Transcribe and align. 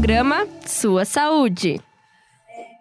programa 0.00 0.46
Sua 0.66 1.04
Saúde. 1.04 1.78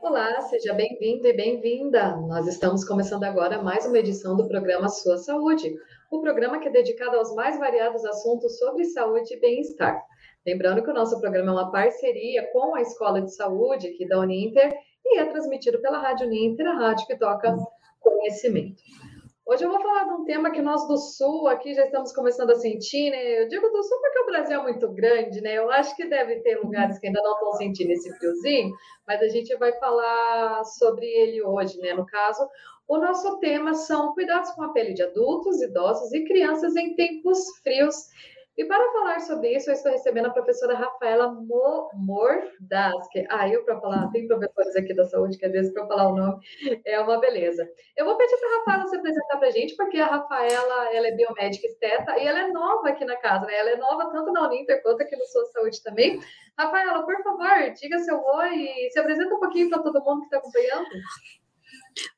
Olá, 0.01 0.39
seja 0.43 0.73
bem-vindo 0.73 1.27
e 1.27 1.33
bem-vinda. 1.33 2.15
Nós 2.15 2.47
estamos 2.47 2.85
começando 2.85 3.25
agora 3.25 3.61
mais 3.61 3.85
uma 3.85 3.99
edição 3.99 4.37
do 4.37 4.47
programa 4.47 4.87
Sua 4.87 5.17
Saúde, 5.17 5.69
o 6.09 6.21
programa 6.21 6.59
que 6.59 6.69
é 6.69 6.71
dedicado 6.71 7.17
aos 7.17 7.35
mais 7.35 7.59
variados 7.59 8.05
assuntos 8.05 8.57
sobre 8.57 8.85
saúde 8.85 9.33
e 9.33 9.39
bem-estar. 9.41 10.01
Lembrando 10.47 10.81
que 10.81 10.89
o 10.89 10.93
nosso 10.93 11.19
programa 11.19 11.49
é 11.49 11.53
uma 11.55 11.69
parceria 11.69 12.49
com 12.53 12.73
a 12.73 12.81
Escola 12.81 13.21
de 13.21 13.35
Saúde 13.35 13.87
aqui 13.87 14.07
da 14.07 14.17
Uninter 14.17 14.73
e 15.05 15.19
é 15.19 15.25
transmitido 15.25 15.81
pela 15.81 15.99
Rádio 15.99 16.25
Uninter, 16.25 16.67
a 16.67 16.79
rádio 16.79 17.05
que 17.05 17.17
toca 17.17 17.53
conhecimento. 17.99 18.81
Hoje 19.49 19.65
eu 19.65 19.71
vou 19.71 19.81
falar 19.81 20.03
de 20.03 20.11
um 20.11 20.25
tema 20.25 20.51
que 20.51 20.61
nós 20.61 20.87
do 20.87 20.95
Sul 20.95 21.47
aqui 21.47 21.73
já 21.73 21.83
estamos 21.85 22.13
começando 22.13 22.51
a 22.51 22.55
sentir, 22.55 23.09
né? 23.09 23.41
Eu 23.41 23.47
digo 23.47 23.67
do 23.67 23.81
Sul 23.81 23.99
porque 23.99 24.19
o 24.19 24.25
Brasil 24.27 24.59
é 24.59 24.61
muito 24.61 24.87
grande, 24.91 25.41
né? 25.41 25.55
Eu 25.55 25.71
acho 25.71 25.95
que 25.95 26.07
deve 26.07 26.39
ter 26.41 26.59
lugares 26.59 26.99
que 26.99 27.07
ainda 27.07 27.19
não 27.23 27.33
estão 27.33 27.53
sentindo 27.53 27.89
esse 27.89 28.15
friozinho, 28.15 28.71
mas 29.07 29.19
a 29.23 29.27
gente 29.27 29.55
vai 29.55 29.73
falar 29.79 30.63
sobre 30.65 31.07
ele 31.07 31.41
hoje, 31.41 31.79
né? 31.79 31.95
No 31.95 32.05
caso, 32.05 32.47
o 32.87 32.99
nosso 32.99 33.39
tema 33.39 33.73
são 33.73 34.13
cuidados 34.13 34.51
com 34.51 34.61
a 34.61 34.71
pele 34.71 34.93
de 34.93 35.01
adultos, 35.01 35.59
idosos 35.63 36.13
e 36.13 36.25
crianças 36.25 36.75
em 36.75 36.93
tempos 36.93 37.39
frios 37.63 37.95
e 38.59 38.65
para 38.65 38.91
falar 38.91 39.21
sobre 39.21 39.55
isso, 39.55 39.69
eu 39.69 39.73
estou 39.73 39.89
recebendo 39.89 40.25
a 40.25 40.31
professora 40.31 40.75
Rafaela 40.75 41.31
Mordaski. 41.93 43.25
Ah, 43.29 43.47
eu 43.47 43.63
para 43.63 43.79
falar, 43.79 44.11
tem 44.11 44.27
professores 44.27 44.75
aqui 44.75 44.93
da 44.93 45.05
saúde 45.05 45.37
que 45.37 45.45
às 45.45 45.51
vezes 45.53 45.71
para 45.71 45.87
falar 45.87 46.09
o 46.09 46.15
nome 46.17 46.43
é 46.85 46.99
uma 46.99 47.21
beleza. 47.21 47.65
Eu 47.95 48.03
vou 48.03 48.17
pedir 48.17 48.35
para 48.35 48.49
a 48.49 48.57
Rafaela 48.59 48.87
se 48.87 48.97
apresentar 48.97 49.37
para 49.37 49.47
a 49.47 49.51
gente, 49.51 49.77
porque 49.77 49.97
a 49.97 50.07
Rafaela 50.07 50.93
ela 50.93 51.07
é 51.07 51.11
biomédica 51.11 51.67
esteta 51.67 52.17
e 52.17 52.27
ela 52.27 52.41
é 52.41 52.47
nova 52.47 52.89
aqui 52.89 53.05
na 53.05 53.15
casa, 53.15 53.45
né? 53.45 53.55
Ela 53.55 53.69
é 53.69 53.77
nova 53.77 54.11
tanto 54.11 54.29
na 54.33 54.45
Uninter 54.45 54.83
quanto 54.83 55.03
aqui 55.03 55.15
no 55.15 55.25
Sua 55.27 55.45
Saúde 55.45 55.81
também. 55.81 56.19
Rafaela, 56.57 57.05
por 57.05 57.23
favor, 57.23 57.73
diga 57.79 57.97
seu 57.99 58.21
oi 58.21 58.55
e 58.55 58.91
se 58.91 58.99
apresenta 58.99 59.33
um 59.35 59.39
pouquinho 59.39 59.69
para 59.69 59.79
todo 59.79 60.03
mundo 60.03 60.19
que 60.19 60.25
está 60.25 60.37
acompanhando. 60.39 60.85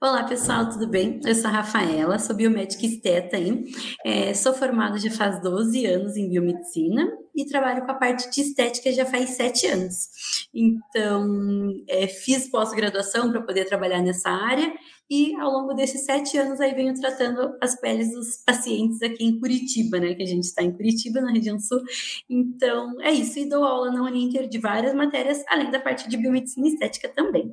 Olá, 0.01 0.23
pessoal, 0.23 0.69
tudo 0.69 0.87
bem? 0.87 1.19
Eu 1.25 1.33
sou 1.33 1.49
a 1.49 1.53
Rafaela, 1.53 2.19
sou 2.19 2.35
biomédica 2.35 2.85
esteta 2.85 3.37
aí. 3.37 3.65
É, 4.05 4.33
sou 4.33 4.53
formada 4.53 4.97
já 4.97 5.09
faz 5.09 5.41
12 5.41 5.85
anos 5.85 6.17
em 6.17 6.29
biomedicina 6.29 7.09
e 7.35 7.45
trabalho 7.45 7.85
com 7.85 7.91
a 7.91 7.95
parte 7.95 8.29
de 8.29 8.41
estética 8.41 8.91
já 8.91 9.05
faz 9.05 9.31
7 9.31 9.67
anos. 9.67 10.09
Então, 10.53 11.71
é, 11.87 12.07
fiz 12.07 12.49
pós-graduação 12.49 13.31
para 13.31 13.41
poder 13.41 13.65
trabalhar 13.65 14.01
nessa 14.01 14.29
área 14.29 14.71
e 15.09 15.35
ao 15.35 15.51
longo 15.51 15.73
desses 15.73 16.05
sete 16.05 16.37
anos 16.37 16.61
aí 16.61 16.73
venho 16.73 16.93
tratando 16.93 17.53
as 17.61 17.77
peles 17.79 18.13
dos 18.13 18.37
pacientes 18.37 19.01
aqui 19.01 19.25
em 19.25 19.37
Curitiba, 19.39 19.99
né? 19.99 20.13
Que 20.15 20.23
a 20.23 20.27
gente 20.27 20.45
está 20.45 20.63
em 20.63 20.71
Curitiba, 20.71 21.19
na 21.19 21.31
região 21.31 21.59
sul. 21.59 21.81
Então, 22.29 22.95
é 23.01 23.11
isso. 23.11 23.37
E 23.37 23.49
dou 23.49 23.63
aula 23.63 23.91
na 23.91 24.03
Uninter 24.03 24.47
de 24.47 24.57
várias 24.57 24.93
matérias, 24.93 25.43
além 25.49 25.69
da 25.69 25.81
parte 25.81 26.07
de 26.07 26.15
biomedicina 26.15 26.67
estética 26.67 27.09
também. 27.09 27.51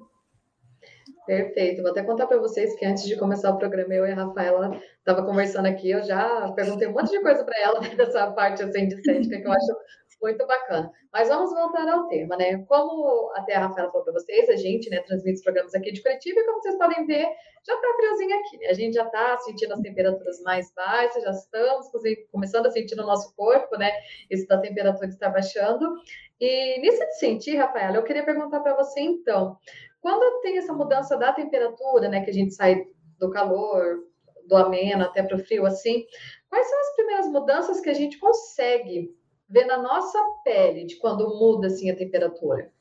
Perfeito. 1.28 1.82
Vou 1.82 1.90
até 1.90 2.02
contar 2.02 2.26
para 2.26 2.38
vocês 2.38 2.74
que 2.74 2.86
antes 2.86 3.04
de 3.04 3.14
começar 3.14 3.50
o 3.50 3.58
programa, 3.58 3.92
eu 3.92 4.06
e 4.06 4.12
a 4.12 4.14
Rafaela 4.14 4.80
estava 4.96 5.22
conversando 5.22 5.66
aqui, 5.66 5.90
eu 5.90 6.02
já 6.02 6.50
perguntei 6.52 6.88
um 6.88 6.92
monte 6.92 7.10
de 7.10 7.20
coisa 7.20 7.44
para 7.44 7.60
ela 7.60 7.80
dessa 7.94 8.32
parte 8.32 8.62
assim, 8.62 8.88
de 8.88 8.94
estética 8.94 9.38
que 9.38 9.46
eu 9.46 9.52
acho 9.52 9.76
muito 10.22 10.46
bacana. 10.46 10.90
Mas 11.12 11.28
vamos 11.28 11.50
voltar 11.50 11.86
ao 11.86 12.08
tema, 12.08 12.34
né? 12.34 12.64
Como 12.66 13.30
até 13.34 13.56
a 13.56 13.66
Rafaela 13.66 13.90
falou 13.90 14.04
para 14.04 14.14
vocês, 14.14 14.48
a 14.48 14.56
gente 14.56 14.88
né, 14.88 15.02
transmite 15.02 15.36
os 15.36 15.42
programas 15.42 15.74
aqui 15.74 15.92
de 15.92 16.02
Curitiba 16.02 16.40
e 16.40 16.44
como 16.44 16.62
vocês 16.62 16.78
podem 16.78 17.04
ver, 17.04 17.26
já 17.66 17.74
está 17.74 17.94
friozinho 17.94 18.38
aqui, 18.38 18.56
né? 18.56 18.66
A 18.68 18.72
gente 18.72 18.94
já 18.94 19.04
está 19.04 19.38
sentindo 19.40 19.74
as 19.74 19.80
temperaturas 19.80 20.40
mais 20.40 20.72
baixas, 20.74 21.22
já 21.22 21.30
estamos 21.30 21.90
começando 22.32 22.66
a 22.66 22.70
sentir 22.70 22.96
no 22.96 23.04
nosso 23.04 23.34
corpo, 23.36 23.76
né? 23.76 23.92
Isso 24.30 24.48
da 24.48 24.58
temperatura 24.58 25.08
está 25.08 25.28
baixando. 25.28 25.94
E 26.40 26.80
nisso 26.80 27.00
de 27.00 27.18
sentir, 27.18 27.56
Rafaela, 27.56 27.96
eu 27.96 28.04
queria 28.04 28.24
perguntar 28.24 28.60
para 28.60 28.74
você 28.74 29.00
então, 29.00 29.56
quando 30.00 30.40
tem 30.40 30.58
essa 30.58 30.72
mudança 30.72 31.16
da 31.16 31.32
temperatura, 31.32 32.08
né, 32.08 32.22
que 32.24 32.30
a 32.30 32.34
gente 32.34 32.54
sai 32.54 32.86
do 33.18 33.30
calor, 33.30 34.04
do 34.46 34.56
ameno 34.56 35.04
até 35.04 35.22
para 35.22 35.36
o 35.36 35.44
frio, 35.44 35.66
assim, 35.66 36.04
quais 36.48 36.68
são 36.68 36.80
as 36.80 36.94
primeiras 36.94 37.28
mudanças 37.28 37.80
que 37.80 37.90
a 37.90 37.94
gente 37.94 38.18
consegue 38.18 39.14
ver 39.48 39.64
na 39.64 39.78
nossa 39.78 40.18
pele 40.44 40.84
de 40.84 40.96
quando 40.96 41.28
muda 41.28 41.66
assim 41.66 41.90
a 41.90 41.96
temperatura? 41.96 42.72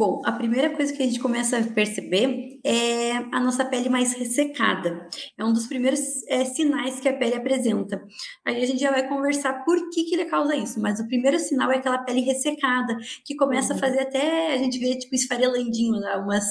Bom, 0.00 0.22
a 0.24 0.32
primeira 0.32 0.70
coisa 0.70 0.94
que 0.94 1.02
a 1.02 1.04
gente 1.04 1.20
começa 1.20 1.58
a 1.58 1.62
perceber 1.62 2.58
é 2.64 3.12
a 3.16 3.38
nossa 3.38 3.66
pele 3.66 3.90
mais 3.90 4.14
ressecada. 4.14 5.06
É 5.36 5.44
um 5.44 5.52
dos 5.52 5.66
primeiros 5.66 6.00
é, 6.26 6.42
sinais 6.46 6.98
que 6.98 7.06
a 7.06 7.12
pele 7.12 7.34
apresenta. 7.34 8.02
Aí 8.42 8.62
a 8.62 8.66
gente 8.66 8.80
já 8.80 8.90
vai 8.90 9.06
conversar 9.06 9.62
por 9.62 9.90
que, 9.90 10.04
que 10.04 10.14
ele 10.14 10.24
causa 10.24 10.56
isso, 10.56 10.80
mas 10.80 11.00
o 11.00 11.06
primeiro 11.06 11.38
sinal 11.38 11.70
é 11.70 11.76
aquela 11.76 11.98
pele 11.98 12.22
ressecada, 12.22 12.96
que 13.26 13.36
começa 13.36 13.74
uhum. 13.74 13.76
a 13.76 13.78
fazer 13.78 14.00
até 14.00 14.54
a 14.54 14.56
gente 14.56 14.78
vê 14.78 14.98
tipo 14.98 15.14
esfarelandinho, 15.14 16.00
né? 16.00 16.16
umas. 16.16 16.46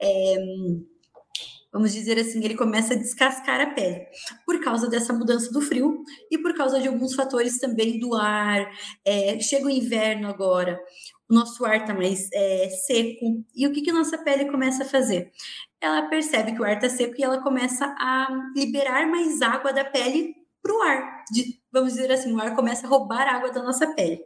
É, 0.00 0.36
vamos 1.72 1.92
dizer 1.92 2.18
assim, 2.18 2.44
ele 2.44 2.54
começa 2.54 2.92
a 2.92 2.96
descascar 2.96 3.60
a 3.60 3.70
pele, 3.70 4.04
por 4.44 4.60
causa 4.60 4.88
dessa 4.88 5.12
mudança 5.12 5.50
do 5.50 5.60
frio 5.60 6.04
e 6.30 6.38
por 6.38 6.54
causa 6.54 6.78
de 6.78 6.86
alguns 6.86 7.14
fatores 7.14 7.58
também 7.58 7.98
do 7.98 8.14
ar. 8.14 8.70
É, 9.04 9.40
chega 9.40 9.66
o 9.66 9.70
inverno 9.70 10.28
agora, 10.28 10.78
o 11.32 11.34
nosso 11.34 11.64
ar 11.64 11.80
está 11.80 11.94
mais 11.94 12.28
é, 12.30 12.68
seco. 12.68 13.42
E 13.56 13.66
o 13.66 13.72
que, 13.72 13.80
que 13.80 13.90
a 13.90 13.94
nossa 13.94 14.18
pele 14.18 14.50
começa 14.50 14.82
a 14.82 14.86
fazer? 14.86 15.32
Ela 15.80 16.02
percebe 16.02 16.52
que 16.52 16.60
o 16.60 16.64
ar 16.64 16.74
está 16.76 16.90
seco 16.90 17.14
e 17.18 17.24
ela 17.24 17.40
começa 17.42 17.86
a 17.86 18.28
liberar 18.54 19.08
mais 19.08 19.40
água 19.40 19.72
da 19.72 19.82
pele 19.82 20.34
para 20.62 20.74
o 20.74 20.82
ar. 20.82 21.24
De, 21.32 21.58
vamos 21.72 21.94
dizer 21.94 22.12
assim, 22.12 22.30
o 22.34 22.38
ar 22.38 22.54
começa 22.54 22.86
a 22.86 22.90
roubar 22.90 23.26
água 23.26 23.50
da 23.50 23.62
nossa 23.62 23.86
pele. 23.94 24.20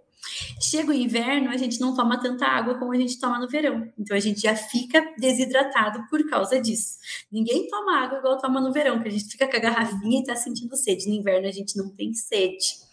Chega 0.60 0.90
o 0.90 0.92
inverno, 0.92 1.50
a 1.50 1.56
gente 1.56 1.78
não 1.78 1.94
toma 1.94 2.20
tanta 2.20 2.44
água 2.44 2.76
como 2.76 2.92
a 2.92 2.96
gente 2.96 3.20
toma 3.20 3.38
no 3.38 3.48
verão. 3.48 3.88
Então 3.96 4.16
a 4.16 4.20
gente 4.20 4.40
já 4.40 4.56
fica 4.56 5.14
desidratado 5.16 6.04
por 6.10 6.28
causa 6.28 6.60
disso. 6.60 6.98
Ninguém 7.30 7.68
toma 7.68 8.02
água 8.02 8.18
igual 8.18 8.36
toma 8.38 8.60
no 8.60 8.72
verão, 8.72 9.00
que 9.00 9.06
a 9.06 9.12
gente 9.12 9.26
fica 9.26 9.48
com 9.48 9.56
a 9.56 9.60
garrafinha 9.60 10.18
e 10.18 10.20
está 10.22 10.34
sentindo 10.34 10.76
sede. 10.76 11.06
No 11.06 11.14
inverno 11.14 11.46
a 11.46 11.52
gente 11.52 11.76
não 11.76 11.88
tem 11.88 12.12
sede 12.14 12.84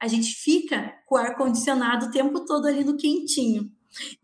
a 0.00 0.08
gente 0.08 0.34
fica 0.34 0.94
com 1.06 1.14
o 1.14 1.18
ar 1.18 1.36
condicionado 1.36 2.06
o 2.06 2.10
tempo 2.10 2.44
todo 2.44 2.66
ali 2.66 2.82
no 2.84 2.96
quentinho. 2.96 3.70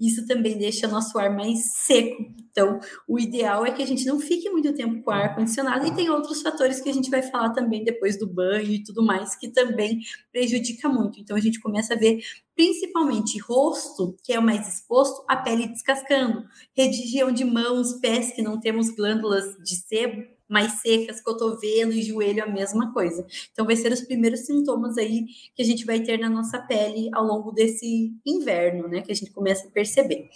Isso 0.00 0.26
também 0.26 0.56
deixa 0.56 0.86
nosso 0.86 1.18
ar 1.18 1.34
mais 1.34 1.58
seco. 1.84 2.22
Então, 2.50 2.78
o 3.06 3.18
ideal 3.18 3.66
é 3.66 3.72
que 3.72 3.82
a 3.82 3.86
gente 3.86 4.06
não 4.06 4.18
fique 4.18 4.48
muito 4.48 4.72
tempo 4.72 5.02
com 5.02 5.10
o 5.10 5.14
ar 5.14 5.34
condicionado 5.34 5.86
e 5.86 5.94
tem 5.94 6.08
outros 6.08 6.40
fatores 6.40 6.80
que 6.80 6.88
a 6.88 6.92
gente 6.92 7.10
vai 7.10 7.20
falar 7.20 7.50
também 7.50 7.84
depois 7.84 8.18
do 8.18 8.26
banho 8.26 8.70
e 8.72 8.82
tudo 8.82 9.04
mais 9.04 9.36
que 9.36 9.48
também 9.48 10.00
prejudica 10.32 10.88
muito. 10.88 11.20
Então, 11.20 11.36
a 11.36 11.40
gente 11.40 11.60
começa 11.60 11.94
a 11.94 11.98
ver 11.98 12.20
principalmente 12.54 13.38
rosto, 13.40 14.16
que 14.22 14.32
é 14.32 14.38
o 14.38 14.42
mais 14.42 14.66
exposto, 14.74 15.22
a 15.28 15.36
pele 15.36 15.68
descascando, 15.68 16.44
região 16.74 17.30
de 17.30 17.44
mãos, 17.44 17.94
pés 18.00 18.32
que 18.32 18.40
não 18.40 18.58
temos 18.58 18.88
glândulas 18.90 19.44
de 19.62 19.76
sebo, 19.76 20.35
mais 20.48 20.80
secas, 20.80 21.20
cotovelo 21.20 21.92
e 21.92 22.02
joelho, 22.02 22.42
a 22.42 22.46
mesma 22.46 22.92
coisa. 22.92 23.26
Então, 23.52 23.66
vai 23.66 23.76
ser 23.76 23.92
os 23.92 24.02
primeiros 24.02 24.40
sintomas 24.40 24.96
aí 24.98 25.26
que 25.54 25.62
a 25.62 25.64
gente 25.64 25.84
vai 25.84 26.00
ter 26.00 26.18
na 26.18 26.30
nossa 26.30 26.58
pele 26.60 27.08
ao 27.12 27.24
longo 27.24 27.52
desse 27.52 28.12
inverno, 28.24 28.88
né? 28.88 29.02
Que 29.02 29.12
a 29.12 29.14
gente 29.14 29.32
começa 29.32 29.68
a 29.68 29.70
perceber. 29.70 30.28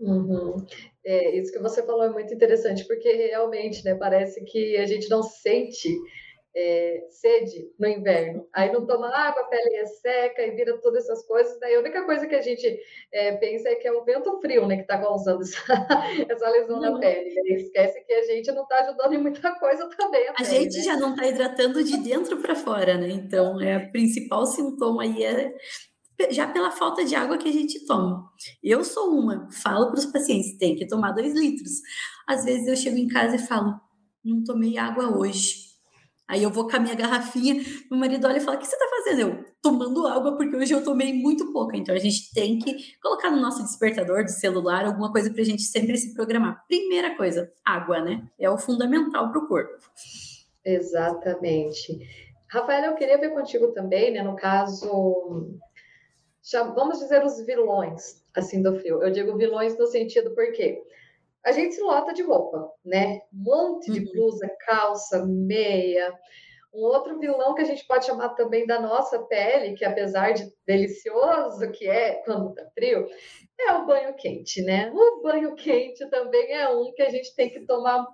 Uhum. 0.00 0.64
É, 1.04 1.38
isso 1.38 1.52
que 1.52 1.58
você 1.60 1.82
falou 1.84 2.04
é 2.04 2.10
muito 2.10 2.34
interessante, 2.34 2.84
porque 2.86 3.10
realmente, 3.10 3.84
né, 3.84 3.94
parece 3.94 4.44
que 4.44 4.76
a 4.76 4.86
gente 4.86 5.08
não 5.08 5.22
sente 5.22 5.88
é, 6.56 7.06
sede 7.10 7.70
no 7.78 7.86
inverno. 7.86 8.48
Aí 8.50 8.72
não 8.72 8.86
toma 8.86 9.08
água, 9.08 9.42
a 9.42 9.44
pele 9.44 9.76
resseca 9.76 10.42
e 10.42 10.52
vira 10.52 10.80
todas 10.80 11.04
essas 11.04 11.26
coisas. 11.26 11.60
Daí 11.60 11.74
a 11.74 11.80
única 11.80 12.02
coisa 12.06 12.26
que 12.26 12.34
a 12.34 12.40
gente 12.40 12.80
é, 13.12 13.32
pensa 13.36 13.68
é 13.68 13.74
que 13.74 13.86
é 13.86 13.92
o 13.92 14.02
vento 14.04 14.40
frio 14.40 14.66
né, 14.66 14.76
que 14.76 14.82
está 14.82 14.98
causando 14.98 15.42
essa, 15.42 15.58
essa 16.30 16.48
lesão 16.48 16.80
não. 16.80 16.94
na 16.94 16.98
pele. 16.98 17.34
Né? 17.34 17.56
Esquece 17.56 18.02
que 18.06 18.12
a 18.12 18.22
gente 18.22 18.50
não 18.52 18.62
está 18.62 18.78
ajudando 18.80 19.12
em 19.12 19.22
muita 19.22 19.54
coisa 19.58 19.86
também. 19.98 20.26
A, 20.28 20.30
a 20.30 20.34
pele, 20.36 20.48
gente 20.48 20.78
né? 20.78 20.82
já 20.82 20.96
não 20.96 21.10
está 21.10 21.26
hidratando 21.26 21.84
de 21.84 21.98
dentro 21.98 22.38
para 22.38 22.54
fora, 22.54 22.96
né? 22.96 23.10
Então, 23.10 23.60
é 23.60 23.76
o 23.76 23.92
principal 23.92 24.46
sintoma 24.46 25.02
aí 25.02 25.24
é 25.24 25.54
já 26.30 26.48
pela 26.48 26.70
falta 26.70 27.04
de 27.04 27.14
água 27.14 27.36
que 27.36 27.50
a 27.50 27.52
gente 27.52 27.84
toma. 27.84 28.30
Eu 28.64 28.82
sou 28.82 29.10
uma, 29.10 29.46
falo 29.52 29.90
para 29.90 29.98
os 29.98 30.06
pacientes, 30.06 30.56
tem 30.56 30.74
que 30.74 30.86
tomar 30.86 31.12
dois 31.12 31.34
litros. 31.34 31.72
Às 32.26 32.46
vezes 32.46 32.66
eu 32.66 32.74
chego 32.74 32.96
em 32.96 33.06
casa 33.06 33.36
e 33.36 33.38
falo, 33.38 33.78
não 34.24 34.42
tomei 34.42 34.78
água 34.78 35.14
hoje 35.14 35.65
Aí 36.28 36.42
eu 36.42 36.50
vou 36.50 36.68
com 36.68 36.76
a 36.76 36.80
minha 36.80 36.94
garrafinha, 36.94 37.54
meu 37.88 38.00
marido 38.00 38.26
olha 38.26 38.38
e 38.38 38.40
fala: 38.40 38.56
O 38.56 38.60
que 38.60 38.66
você 38.66 38.74
está 38.74 38.86
fazendo? 38.88 39.20
Eu 39.20 39.44
tomando 39.62 40.06
água, 40.06 40.36
porque 40.36 40.56
hoje 40.56 40.72
eu 40.74 40.82
tomei 40.82 41.12
muito 41.12 41.52
pouco. 41.52 41.76
Então 41.76 41.94
a 41.94 41.98
gente 41.98 42.32
tem 42.34 42.58
que 42.58 42.98
colocar 43.00 43.30
no 43.30 43.40
nosso 43.40 43.62
despertador 43.62 44.24
de 44.24 44.32
celular 44.32 44.84
alguma 44.84 45.12
coisa 45.12 45.30
para 45.32 45.40
a 45.40 45.44
gente 45.44 45.62
sempre 45.62 45.96
se 45.96 46.14
programar. 46.14 46.64
Primeira 46.66 47.16
coisa, 47.16 47.52
água, 47.64 48.00
né? 48.00 48.26
É 48.38 48.50
o 48.50 48.58
fundamental 48.58 49.30
para 49.30 49.38
o 49.38 49.46
corpo. 49.46 49.78
Exatamente. 50.64 51.98
Rafael, 52.48 52.90
eu 52.90 52.96
queria 52.96 53.18
ver 53.18 53.30
contigo 53.30 53.68
também, 53.68 54.12
né? 54.12 54.22
No 54.22 54.34
caso, 54.34 55.58
vamos 56.74 56.98
dizer 56.98 57.24
os 57.24 57.44
vilões 57.44 58.22
assim 58.34 58.62
do 58.62 58.78
frio. 58.78 59.02
Eu 59.02 59.10
digo 59.10 59.36
vilões 59.36 59.78
no 59.78 59.86
sentido 59.86 60.34
porque 60.34 60.82
a 61.46 61.52
gente 61.52 61.76
se 61.76 61.80
lota 61.80 62.12
de 62.12 62.22
roupa, 62.22 62.68
né? 62.84 63.20
Um 63.32 63.44
monte 63.44 63.92
de 63.92 64.00
uhum. 64.00 64.12
blusa, 64.12 64.50
calça, 64.66 65.24
meia, 65.24 66.12
Um 66.74 66.80
outro 66.80 67.20
vilão 67.20 67.54
que 67.54 67.62
a 67.62 67.64
gente 67.64 67.86
pode 67.86 68.04
chamar 68.04 68.30
também 68.30 68.66
da 68.66 68.80
nossa 68.80 69.22
pele, 69.26 69.76
que 69.76 69.84
apesar 69.84 70.32
de 70.32 70.52
delicioso 70.66 71.70
que 71.70 71.88
é 71.88 72.16
quando 72.24 72.52
tá 72.52 72.68
frio, 72.74 73.06
é 73.60 73.72
o 73.74 73.86
banho 73.86 74.14
quente, 74.16 74.60
né? 74.60 74.90
O 74.92 75.22
banho 75.22 75.54
quente 75.54 76.04
também 76.10 76.52
é 76.52 76.68
um 76.68 76.92
que 76.92 77.02
a 77.02 77.10
gente 77.10 77.34
tem 77.36 77.48
que 77.48 77.60
tomar 77.64 78.04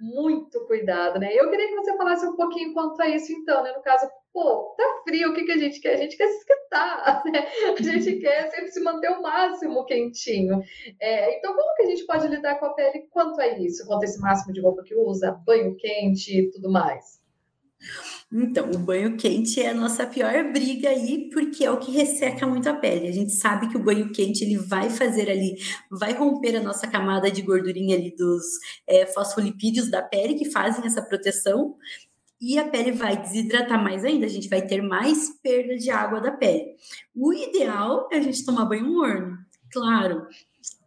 muito 0.00 0.64
cuidado, 0.66 1.18
né? 1.18 1.30
Eu 1.32 1.50
queria 1.50 1.68
que 1.68 1.74
você 1.74 1.96
falasse 1.96 2.26
um 2.26 2.36
pouquinho 2.36 2.72
quanto 2.72 3.00
a 3.00 3.08
isso, 3.08 3.32
então, 3.32 3.62
né? 3.62 3.72
No 3.72 3.82
caso, 3.82 4.08
pô, 4.32 4.74
tá 4.76 5.02
frio, 5.04 5.30
o 5.30 5.34
que, 5.34 5.44
que 5.44 5.52
a 5.52 5.58
gente 5.58 5.80
quer? 5.80 5.94
A 5.94 5.96
gente 5.96 6.16
quer 6.16 6.28
se 6.28 6.38
esquentar, 6.38 7.22
né? 7.30 7.46
A 7.78 7.82
gente 7.82 8.20
quer 8.20 8.50
sempre 8.50 8.70
se 8.70 8.80
manter 8.80 9.10
o 9.10 9.22
máximo 9.22 9.84
quentinho. 9.84 10.62
É, 11.00 11.38
então, 11.38 11.54
como 11.54 11.74
que 11.74 11.82
a 11.82 11.86
gente 11.86 12.06
pode 12.06 12.28
lidar 12.28 12.58
com 12.58 12.66
a 12.66 12.74
pele 12.74 13.06
quanto 13.10 13.40
a 13.40 13.48
isso? 13.48 13.86
Quanto 13.86 14.02
a 14.02 14.04
esse 14.04 14.20
máximo 14.20 14.52
de 14.52 14.60
roupa 14.60 14.82
que 14.84 14.94
usa, 14.94 15.32
banho 15.44 15.76
quente 15.76 16.38
e 16.38 16.50
tudo 16.50 16.70
mais? 16.70 17.18
Então, 18.30 18.70
o 18.70 18.78
banho 18.78 19.16
quente 19.16 19.58
é 19.58 19.70
a 19.70 19.74
nossa 19.74 20.06
pior 20.06 20.52
briga 20.52 20.90
aí, 20.90 21.30
porque 21.32 21.64
é 21.64 21.70
o 21.70 21.78
que 21.78 21.90
resseca 21.90 22.46
muito 22.46 22.68
a 22.68 22.74
pele. 22.74 23.08
A 23.08 23.12
gente 23.12 23.32
sabe 23.32 23.68
que 23.68 23.76
o 23.76 23.82
banho 23.82 24.12
quente 24.12 24.44
ele 24.44 24.58
vai 24.58 24.90
fazer 24.90 25.30
ali, 25.30 25.56
vai 25.90 26.12
romper 26.12 26.56
a 26.56 26.62
nossa 26.62 26.86
camada 26.86 27.30
de 27.30 27.40
gordurinha 27.40 27.96
ali 27.96 28.14
dos 28.14 28.44
é, 28.86 29.06
fosfolipídios 29.06 29.90
da 29.90 30.02
pele 30.02 30.34
que 30.34 30.50
fazem 30.50 30.84
essa 30.84 31.00
proteção. 31.00 31.74
E 32.38 32.58
a 32.58 32.68
pele 32.68 32.92
vai 32.92 33.16
desidratar 33.16 33.82
mais 33.82 34.04
ainda, 34.04 34.26
a 34.26 34.28
gente 34.28 34.48
vai 34.48 34.60
ter 34.60 34.82
mais 34.82 35.30
perda 35.42 35.76
de 35.76 35.90
água 35.90 36.20
da 36.20 36.30
pele. 36.30 36.76
O 37.14 37.32
ideal 37.32 38.08
é 38.12 38.18
a 38.18 38.20
gente 38.20 38.44
tomar 38.44 38.66
banho 38.66 38.86
morno. 38.86 39.38
Claro, 39.72 40.26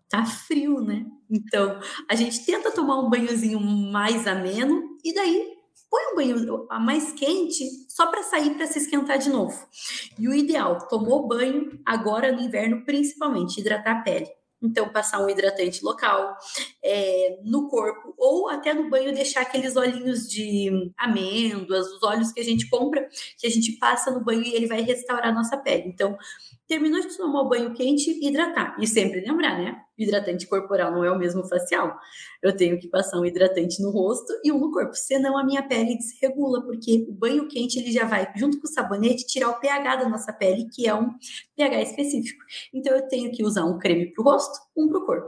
tá 0.07 0.23
frio, 0.25 0.79
né? 0.79 1.07
Então, 1.29 1.79
a 2.07 2.15
gente 2.15 2.45
tenta 2.45 2.71
tomar 2.71 2.99
um 2.99 3.09
banhozinho 3.09 3.59
mais 3.59 4.27
ameno 4.27 4.97
e 5.03 5.13
daí 5.13 5.60
põe 5.91 6.13
um 6.13 6.15
banho 6.15 6.67
mais 6.79 7.11
quente 7.11 7.65
só 7.89 8.07
para 8.07 8.23
sair 8.23 8.55
para 8.55 8.65
se 8.65 8.79
esquentar 8.79 9.17
de 9.17 9.29
novo. 9.29 9.67
E 10.17 10.27
o 10.27 10.33
ideal, 10.33 10.87
tomou 10.87 11.27
banho 11.27 11.77
agora 11.85 12.31
no 12.31 12.41
inverno, 12.41 12.85
principalmente 12.85 13.59
hidratar 13.59 13.97
a 13.97 14.01
pele. 14.01 14.29
Então, 14.63 14.87
passar 14.89 15.19
um 15.19 15.27
hidratante 15.27 15.83
local 15.83 16.37
é, 16.83 17.39
no 17.43 17.67
corpo, 17.67 18.13
ou 18.15 18.47
até 18.47 18.73
no 18.73 18.91
banho 18.91 19.13
deixar 19.13 19.41
aqueles 19.41 19.75
olhinhos 19.75 20.29
de 20.29 20.93
amêndoas, 20.95 21.87
os 21.87 22.03
óleos 22.03 22.31
que 22.31 22.39
a 22.39 22.43
gente 22.43 22.69
compra, 22.69 23.09
que 23.39 23.47
a 23.47 23.49
gente 23.49 23.73
passa 23.73 24.11
no 24.11 24.23
banho 24.23 24.43
e 24.43 24.53
ele 24.53 24.67
vai 24.67 24.81
restaurar 24.81 25.29
a 25.29 25.33
nossa 25.33 25.57
pele. 25.57 25.85
Então, 25.87 26.15
Terminou 26.71 27.01
de 27.01 27.17
tomar 27.17 27.41
o 27.41 27.49
banho 27.49 27.73
quente, 27.73 28.17
hidratar. 28.25 28.77
E 28.79 28.87
sempre 28.87 29.19
lembrar, 29.19 29.59
né? 29.59 29.81
hidratante 29.97 30.47
corporal 30.47 30.89
não 30.89 31.03
é 31.03 31.11
o 31.11 31.19
mesmo 31.19 31.43
facial. 31.43 31.99
Eu 32.41 32.55
tenho 32.55 32.79
que 32.79 32.87
passar 32.87 33.19
um 33.19 33.25
hidratante 33.25 33.81
no 33.81 33.91
rosto 33.91 34.31
e 34.41 34.53
um 34.53 34.57
no 34.57 34.71
corpo, 34.71 34.95
senão 34.95 35.37
a 35.37 35.43
minha 35.43 35.61
pele 35.61 35.97
desregula, 35.97 36.61
porque 36.61 37.05
o 37.09 37.11
banho 37.11 37.45
quente 37.49 37.77
ele 37.77 37.91
já 37.91 38.05
vai, 38.05 38.25
junto 38.37 38.57
com 38.57 38.65
o 38.65 38.71
sabonete, 38.71 39.27
tirar 39.27 39.49
o 39.49 39.59
pH 39.59 39.97
da 39.97 40.07
nossa 40.07 40.31
pele, 40.31 40.69
que 40.73 40.87
é 40.87 40.95
um 40.95 41.13
pH 41.57 41.81
específico. 41.81 42.41
Então 42.73 42.95
eu 42.95 43.05
tenho 43.05 43.33
que 43.33 43.43
usar 43.43 43.65
um 43.65 43.77
creme 43.77 44.05
para 44.05 44.21
o 44.21 44.23
rosto, 44.23 44.57
um 44.73 44.87
para 44.87 44.99
o 44.99 45.05
corpo, 45.05 45.27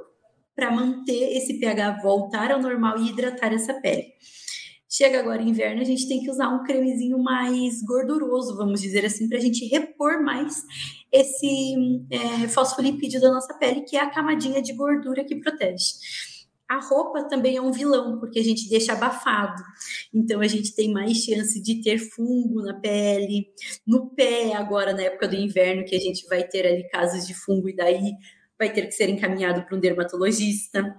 para 0.55 0.71
manter 0.71 1.35
esse 1.35 1.59
pH 1.59 1.99
voltar 2.01 2.53
ao 2.53 2.61
normal 2.61 2.97
e 2.99 3.09
hidratar 3.09 3.51
essa 3.51 3.73
pele. 3.81 4.13
Chega 4.89 5.19
agora 5.19 5.41
inverno, 5.41 5.81
a 5.81 5.83
gente 5.83 6.07
tem 6.07 6.21
que 6.21 6.29
usar 6.29 6.49
um 6.49 6.63
cremezinho 6.63 7.17
mais 7.17 7.81
gorduroso, 7.81 8.55
vamos 8.55 8.79
dizer 8.79 9.03
assim, 9.03 9.27
para 9.27 9.39
a 9.39 9.41
gente 9.41 9.65
repor 9.65 10.23
mais 10.23 10.63
esse 11.13 12.03
é, 12.09 12.47
fosfolipídio 12.47 13.21
da 13.21 13.31
nossa 13.31 13.53
pele, 13.53 13.81
que 13.81 13.95
é 13.95 14.01
a 14.01 14.09
camadinha 14.09 14.59
de 14.63 14.73
gordura 14.73 15.23
que 15.23 15.35
protege. 15.35 15.93
A 16.67 16.79
roupa 16.79 17.25
também 17.25 17.55
é 17.55 17.61
um 17.61 17.71
vilão, 17.71 18.19
porque 18.19 18.39
a 18.39 18.43
gente 18.43 18.67
deixa 18.67 18.93
abafado. 18.93 19.61
Então 20.11 20.41
a 20.41 20.47
gente 20.47 20.73
tem 20.73 20.91
mais 20.91 21.17
chance 21.17 21.61
de 21.61 21.83
ter 21.83 21.99
fungo 21.99 22.63
na 22.63 22.73
pele, 22.73 23.47
no 23.85 24.09
pé, 24.09 24.55
agora 24.55 24.91
na 24.91 25.03
época 25.03 25.27
do 25.27 25.35
inverno, 25.35 25.85
que 25.85 25.95
a 25.95 25.99
gente 25.99 26.25
vai 26.25 26.43
ter 26.43 26.65
ali 26.65 26.89
casos 26.89 27.27
de 27.27 27.35
fungo 27.35 27.69
e 27.69 27.75
daí 27.75 28.13
vai 28.57 28.73
ter 28.73 28.87
que 28.87 28.93
ser 28.93 29.07
encaminhado 29.07 29.63
para 29.63 29.77
um 29.77 29.79
dermatologista. 29.79 30.95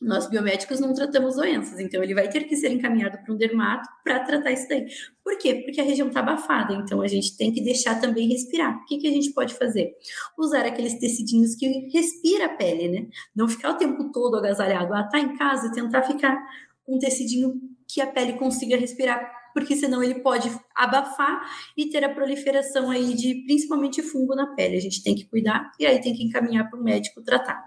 Nós 0.00 0.26
biomédicos 0.30 0.80
não 0.80 0.94
tratamos 0.94 1.36
doenças, 1.36 1.78
então 1.78 2.02
ele 2.02 2.14
vai 2.14 2.26
ter 2.26 2.44
que 2.44 2.56
ser 2.56 2.70
encaminhado 2.70 3.18
para 3.18 3.34
um 3.34 3.36
dermato 3.36 3.86
para 4.02 4.20
tratar 4.20 4.50
isso 4.50 4.66
daí. 4.66 4.86
Por 5.22 5.36
quê? 5.36 5.56
Porque 5.56 5.78
a 5.78 5.84
região 5.84 6.08
está 6.08 6.20
abafada, 6.20 6.72
então 6.72 7.02
a 7.02 7.06
gente 7.06 7.36
tem 7.36 7.52
que 7.52 7.60
deixar 7.60 8.00
também 8.00 8.26
respirar. 8.26 8.78
O 8.78 8.86
que, 8.86 8.96
que 8.96 9.06
a 9.06 9.10
gente 9.10 9.30
pode 9.34 9.52
fazer? 9.54 9.92
Usar 10.38 10.64
aqueles 10.64 10.98
tecidinhos 10.98 11.54
que 11.54 11.66
respira 11.92 12.46
a 12.46 12.48
pele, 12.48 12.88
né? 12.88 13.08
Não 13.36 13.46
ficar 13.46 13.72
o 13.72 13.76
tempo 13.76 14.10
todo 14.10 14.38
agasalhado. 14.38 14.94
Ah, 14.94 15.04
tá 15.04 15.18
em 15.18 15.36
casa, 15.36 15.70
tentar 15.70 16.02
ficar 16.02 16.34
com 16.82 16.96
um 16.96 16.98
tecidinho 16.98 17.60
que 17.86 18.00
a 18.00 18.06
pele 18.06 18.34
consiga 18.34 18.78
respirar, 18.78 19.30
porque 19.52 19.76
senão 19.76 20.02
ele 20.02 20.20
pode 20.20 20.50
abafar 20.74 21.42
e 21.76 21.90
ter 21.90 22.02
a 22.04 22.08
proliferação 22.08 22.90
aí 22.90 23.14
de 23.14 23.42
principalmente 23.44 24.02
fungo 24.02 24.34
na 24.34 24.54
pele. 24.54 24.76
A 24.76 24.80
gente 24.80 25.02
tem 25.02 25.14
que 25.14 25.26
cuidar 25.26 25.70
e 25.78 25.84
aí 25.84 26.00
tem 26.00 26.14
que 26.14 26.24
encaminhar 26.24 26.70
para 26.70 26.80
o 26.80 26.82
médico 26.82 27.22
tratar. 27.22 27.66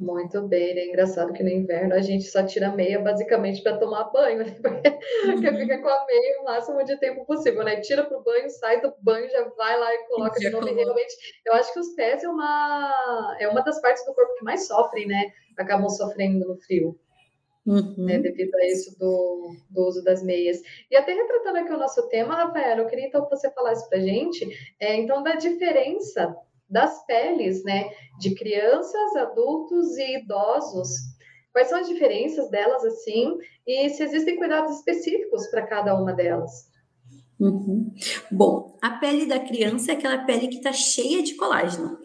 Muito 0.00 0.40
bem, 0.48 0.78
é 0.78 0.88
engraçado 0.88 1.30
que 1.34 1.42
no 1.42 1.50
inverno 1.50 1.92
a 1.92 2.00
gente 2.00 2.24
só 2.24 2.42
tira 2.42 2.74
meia 2.74 2.98
basicamente 2.98 3.62
para 3.62 3.76
tomar 3.76 4.04
banho, 4.04 4.38
né? 4.38 4.44
Porque 5.26 5.46
uhum. 5.46 5.58
fica 5.58 5.78
com 5.78 5.88
a 5.88 6.06
meia 6.06 6.40
o 6.40 6.44
máximo 6.44 6.82
de 6.82 6.98
tempo 6.98 7.26
possível, 7.26 7.62
né? 7.62 7.82
Tira 7.82 8.04
para 8.04 8.16
o 8.16 8.22
banho, 8.22 8.48
sai 8.48 8.80
do 8.80 8.94
banho, 9.02 9.28
já 9.28 9.46
vai 9.58 9.78
lá 9.78 9.94
e 9.94 10.06
coloca 10.08 10.40
de 10.40 10.48
novo. 10.48 10.66
E 10.66 10.72
realmente, 10.72 11.14
eu 11.44 11.52
acho 11.52 11.70
que 11.74 11.80
os 11.80 11.90
pés 11.90 12.24
é 12.24 12.28
uma, 12.30 13.36
é 13.38 13.46
uma 13.46 13.60
das 13.60 13.78
partes 13.82 14.02
do 14.06 14.14
corpo 14.14 14.36
que 14.36 14.44
mais 14.44 14.66
sofrem, 14.66 15.06
né? 15.06 15.32
Acabam 15.58 15.90
sofrendo 15.90 16.48
no 16.48 16.56
frio. 16.56 16.98
Uhum. 17.66 17.94
Né, 17.98 18.18
devido 18.18 18.54
a 18.54 18.66
isso 18.66 18.98
do, 18.98 19.54
do, 19.68 19.86
uso 19.86 20.02
das 20.02 20.22
meias. 20.22 20.62
E 20.90 20.96
até 20.96 21.12
retratando 21.12 21.58
aqui 21.58 21.70
o 21.70 21.76
nosso 21.76 22.08
tema, 22.08 22.34
Rafael, 22.34 22.78
eu 22.78 22.86
queria 22.86 23.06
então 23.06 23.22
que 23.22 23.36
você 23.36 23.50
falasse 23.50 23.86
para 23.90 24.00
gente, 24.00 24.48
é, 24.80 24.96
então, 24.96 25.22
da 25.22 25.34
diferença 25.34 26.34
das 26.70 27.04
peles, 27.06 27.64
né, 27.64 27.90
de 28.18 28.34
crianças, 28.34 29.16
adultos 29.16 29.96
e 29.98 30.18
idosos. 30.18 30.88
Quais 31.52 31.68
são 31.68 31.80
as 31.80 31.88
diferenças 31.88 32.48
delas, 32.48 32.84
assim, 32.84 33.36
e 33.66 33.88
se 33.90 34.02
existem 34.04 34.36
cuidados 34.36 34.76
específicos 34.76 35.48
para 35.48 35.66
cada 35.66 35.94
uma 36.00 36.12
delas? 36.12 36.70
Uhum. 37.40 37.92
Bom, 38.30 38.78
a 38.82 38.90
pele 38.90 39.26
da 39.26 39.40
criança 39.40 39.92
é 39.92 39.94
aquela 39.94 40.24
pele 40.24 40.48
que 40.48 40.58
está 40.58 40.72
cheia 40.72 41.22
de 41.22 41.34
colágeno. 41.34 41.98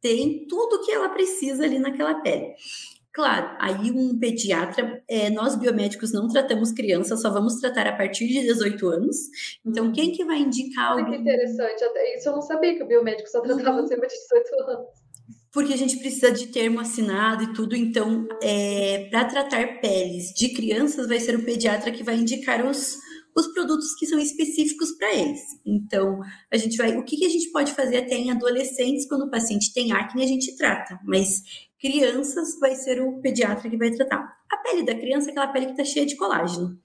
Tem 0.00 0.46
tudo 0.48 0.82
que 0.84 0.90
ela 0.90 1.08
precisa 1.08 1.64
ali 1.64 1.78
naquela 1.78 2.16
pele. 2.16 2.54
Claro, 3.12 3.56
aí 3.60 3.90
um 3.90 4.18
pediatra, 4.18 5.02
é, 5.06 5.28
nós 5.28 5.54
biomédicos 5.54 6.12
não 6.14 6.28
tratamos 6.28 6.72
crianças, 6.72 7.20
só 7.20 7.30
vamos 7.30 7.56
tratar 7.56 7.86
a 7.86 7.94
partir 7.94 8.26
de 8.26 8.40
18 8.40 8.88
anos. 8.88 9.16
Então, 9.66 9.92
quem 9.92 10.12
que 10.12 10.24
vai 10.24 10.38
indicar 10.38 10.92
algo? 10.92 11.10
Que 11.10 11.18
interessante, 11.18 11.84
isso 12.16 12.30
eu 12.30 12.32
não 12.32 12.40
sabia 12.40 12.74
que 12.74 12.82
o 12.82 12.86
biomédico 12.86 13.28
só 13.28 13.42
tratava 13.42 13.78
uhum. 13.78 13.84
acima 13.84 14.06
de 14.06 14.14
18 14.14 14.70
anos. 14.70 14.86
Porque 15.52 15.74
a 15.74 15.76
gente 15.76 15.98
precisa 15.98 16.32
de 16.32 16.46
termo 16.46 16.80
assinado 16.80 17.44
e 17.44 17.52
tudo, 17.52 17.76
então, 17.76 18.26
é, 18.42 19.08
para 19.10 19.26
tratar 19.26 19.80
peles 19.82 20.32
de 20.32 20.54
crianças, 20.54 21.06
vai 21.06 21.20
ser 21.20 21.36
o 21.36 21.44
pediatra 21.44 21.92
que 21.92 22.02
vai 22.02 22.16
indicar 22.16 22.64
os, 22.64 22.96
os 23.36 23.48
produtos 23.48 23.94
que 23.98 24.06
são 24.06 24.18
específicos 24.18 24.92
para 24.92 25.14
eles. 25.14 25.40
Então, 25.66 26.18
a 26.50 26.56
gente 26.56 26.78
vai. 26.78 26.96
O 26.96 27.04
que, 27.04 27.18
que 27.18 27.26
a 27.26 27.28
gente 27.28 27.50
pode 27.50 27.72
fazer 27.72 27.98
até 27.98 28.14
em 28.14 28.30
adolescentes, 28.30 29.06
quando 29.06 29.26
o 29.26 29.30
paciente 29.30 29.74
tem 29.74 29.92
acne, 29.92 30.24
a 30.24 30.26
gente 30.26 30.56
trata, 30.56 30.98
mas 31.04 31.42
crianças 31.82 32.58
vai 32.60 32.76
ser 32.76 33.02
o 33.02 33.20
pediatra 33.20 33.68
que 33.68 33.76
vai 33.76 33.90
tratar. 33.90 34.38
A 34.50 34.56
pele 34.58 34.84
da 34.84 34.94
criança 34.94 35.28
é 35.28 35.32
aquela 35.32 35.48
pele 35.48 35.66
que 35.66 35.72
está 35.72 35.84
cheia 35.84 36.06
de 36.06 36.14
colágeno. 36.16 36.78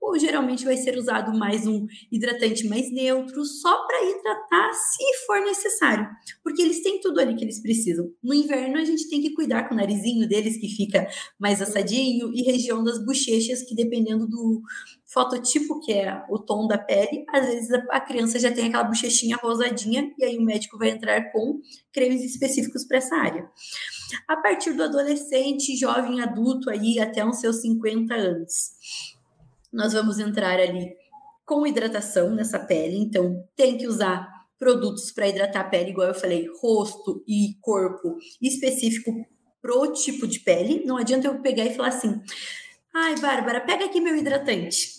Ou 0.00 0.18
geralmente 0.18 0.64
vai 0.64 0.76
ser 0.76 0.96
usado 0.96 1.36
mais 1.36 1.66
um 1.66 1.86
hidratante 2.10 2.66
mais 2.68 2.90
neutro, 2.92 3.44
só 3.44 3.86
para 3.86 4.04
ir 4.04 4.22
tratar 4.22 4.72
se 4.72 5.26
for 5.26 5.40
necessário. 5.40 6.08
Porque 6.42 6.62
eles 6.62 6.82
têm 6.82 7.00
tudo 7.00 7.20
ali 7.20 7.34
que 7.34 7.44
eles 7.44 7.60
precisam. 7.60 8.10
No 8.22 8.32
inverno, 8.34 8.78
a 8.78 8.84
gente 8.84 9.08
tem 9.08 9.20
que 9.20 9.34
cuidar 9.34 9.68
com 9.68 9.74
o 9.74 9.76
narizinho 9.76 10.28
deles, 10.28 10.56
que 10.56 10.68
fica 10.68 11.06
mais 11.38 11.60
assadinho, 11.60 12.32
e 12.32 12.42
região 12.42 12.82
das 12.82 13.04
bochechas, 13.04 13.62
que 13.62 13.74
dependendo 13.74 14.26
do, 14.26 14.62
fototipo, 15.08 15.80
que 15.80 15.92
é 15.92 16.22
o 16.28 16.38
tom 16.38 16.66
da 16.66 16.76
pele, 16.76 17.24
às 17.30 17.46
vezes 17.46 17.70
a 17.90 18.00
criança 18.00 18.38
já 18.38 18.52
tem 18.52 18.66
aquela 18.66 18.84
bochechinha 18.84 19.36
rosadinha 19.36 20.12
e 20.18 20.24
aí 20.24 20.36
o 20.36 20.42
médico 20.42 20.78
vai 20.78 20.90
entrar 20.90 21.32
com 21.32 21.60
cremes 21.92 22.22
específicos 22.22 22.86
para 22.86 22.98
essa 22.98 23.16
área. 23.16 23.48
A 24.28 24.36
partir 24.36 24.74
do 24.74 24.82
adolescente, 24.82 25.76
jovem, 25.76 26.20
adulto 26.20 26.70
aí 26.70 26.98
até 27.00 27.24
uns 27.24 27.40
seus 27.40 27.60
50 27.62 28.14
anos, 28.14 28.72
nós 29.72 29.92
vamos 29.92 30.18
entrar 30.18 30.58
ali 30.58 30.94
com 31.44 31.66
hidratação 31.66 32.34
nessa 32.34 32.58
pele, 32.58 32.98
então 32.98 33.44
tem 33.56 33.78
que 33.78 33.86
usar 33.86 34.28
produtos 34.58 35.10
para 35.10 35.28
hidratar 35.28 35.60
a 35.60 35.64
pele, 35.64 35.90
igual 35.90 36.08
eu 36.08 36.14
falei, 36.14 36.48
rosto 36.60 37.22
e 37.26 37.56
corpo 37.60 38.18
específico 38.42 39.12
pro 39.62 39.92
tipo 39.92 40.26
de 40.26 40.40
pele. 40.40 40.84
Não 40.84 40.96
adianta 40.96 41.26
eu 41.28 41.40
pegar 41.40 41.64
e 41.64 41.74
falar 41.74 41.88
assim: 41.88 42.20
"Ai, 42.94 43.18
Bárbara, 43.20 43.60
pega 43.60 43.86
aqui 43.86 44.00
meu 44.00 44.16
hidratante" 44.16 44.98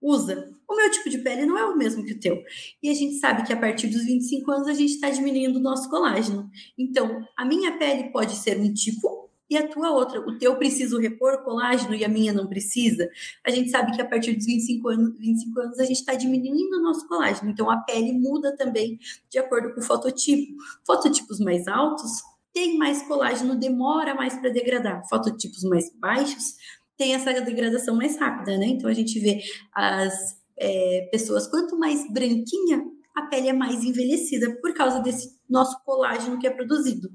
usa. 0.00 0.50
O 0.68 0.74
meu 0.74 0.90
tipo 0.90 1.10
de 1.10 1.18
pele 1.18 1.44
não 1.44 1.58
é 1.58 1.64
o 1.64 1.76
mesmo 1.76 2.04
que 2.04 2.12
o 2.12 2.20
teu. 2.20 2.42
E 2.82 2.88
a 2.88 2.94
gente 2.94 3.16
sabe 3.16 3.44
que 3.44 3.52
a 3.52 3.56
partir 3.56 3.88
dos 3.88 4.04
25 4.04 4.50
anos 4.50 4.68
a 4.68 4.72
gente 4.72 4.94
está 4.94 5.10
diminuindo 5.10 5.58
o 5.58 5.62
nosso 5.62 5.90
colágeno. 5.90 6.48
Então, 6.78 7.22
a 7.36 7.44
minha 7.44 7.76
pele 7.76 8.10
pode 8.10 8.34
ser 8.36 8.58
um 8.58 8.72
tipo 8.72 9.19
e 9.50 9.56
a 9.56 9.66
tua 9.66 9.90
outra. 9.90 10.20
O 10.20 10.38
teu 10.38 10.56
preciso 10.56 10.98
repor 10.98 11.42
colágeno 11.42 11.94
e 11.94 12.04
a 12.04 12.08
minha 12.08 12.32
não 12.32 12.46
precisa. 12.46 13.10
A 13.44 13.50
gente 13.50 13.68
sabe 13.68 13.92
que 13.92 14.00
a 14.00 14.08
partir 14.08 14.34
dos 14.34 14.46
25 14.46 14.88
anos, 14.88 15.18
25 15.18 15.60
anos 15.60 15.78
a 15.80 15.84
gente 15.84 15.98
está 15.98 16.14
diminuindo 16.14 16.76
o 16.76 16.82
nosso 16.82 17.06
colágeno, 17.08 17.50
então 17.50 17.68
a 17.68 17.78
pele 17.78 18.12
muda 18.12 18.56
também 18.56 18.98
de 19.28 19.38
acordo 19.38 19.74
com 19.74 19.80
o 19.80 19.84
fototipo. 19.84 20.54
Fototipos 20.86 21.40
mais 21.40 21.66
altos 21.66 22.22
tem 22.52 22.78
mais 22.78 23.02
colágeno, 23.02 23.56
demora 23.56 24.14
mais 24.14 24.34
para 24.34 24.50
degradar. 24.50 25.02
Fototipos 25.08 25.64
mais 25.64 25.92
baixos 25.98 26.54
tem 26.96 27.14
essa 27.14 27.32
degradação 27.40 27.96
mais 27.96 28.18
rápida, 28.18 28.56
né? 28.58 28.66
Então 28.66 28.88
a 28.88 28.92
gente 28.92 29.18
vê 29.18 29.40
as 29.74 30.38
é, 30.58 31.08
pessoas, 31.10 31.46
quanto 31.46 31.78
mais 31.78 32.06
branquinha, 32.12 32.84
a 33.20 33.26
pele 33.26 33.48
é 33.48 33.52
mais 33.52 33.84
envelhecida 33.84 34.54
por 34.60 34.74
causa 34.74 35.00
desse 35.00 35.38
nosso 35.48 35.82
colágeno 35.84 36.38
que 36.38 36.46
é 36.46 36.50
produzido. 36.50 37.10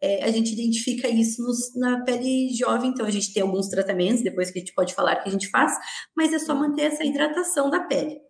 É, 0.00 0.24
a 0.24 0.30
gente 0.30 0.52
identifica 0.52 1.08
isso 1.08 1.42
nos, 1.42 1.74
na 1.74 2.02
pele 2.04 2.48
jovem, 2.54 2.90
então 2.90 3.06
a 3.06 3.10
gente 3.10 3.32
tem 3.32 3.42
alguns 3.42 3.68
tratamentos, 3.68 4.22
depois 4.22 4.50
que 4.50 4.58
a 4.58 4.60
gente 4.60 4.74
pode 4.74 4.94
falar 4.94 5.16
que 5.16 5.28
a 5.28 5.32
gente 5.32 5.48
faz, 5.48 5.72
mas 6.16 6.32
é 6.32 6.38
só 6.38 6.54
manter 6.54 6.82
essa 6.82 7.04
hidratação 7.04 7.70
da 7.70 7.80
pele. 7.80 8.25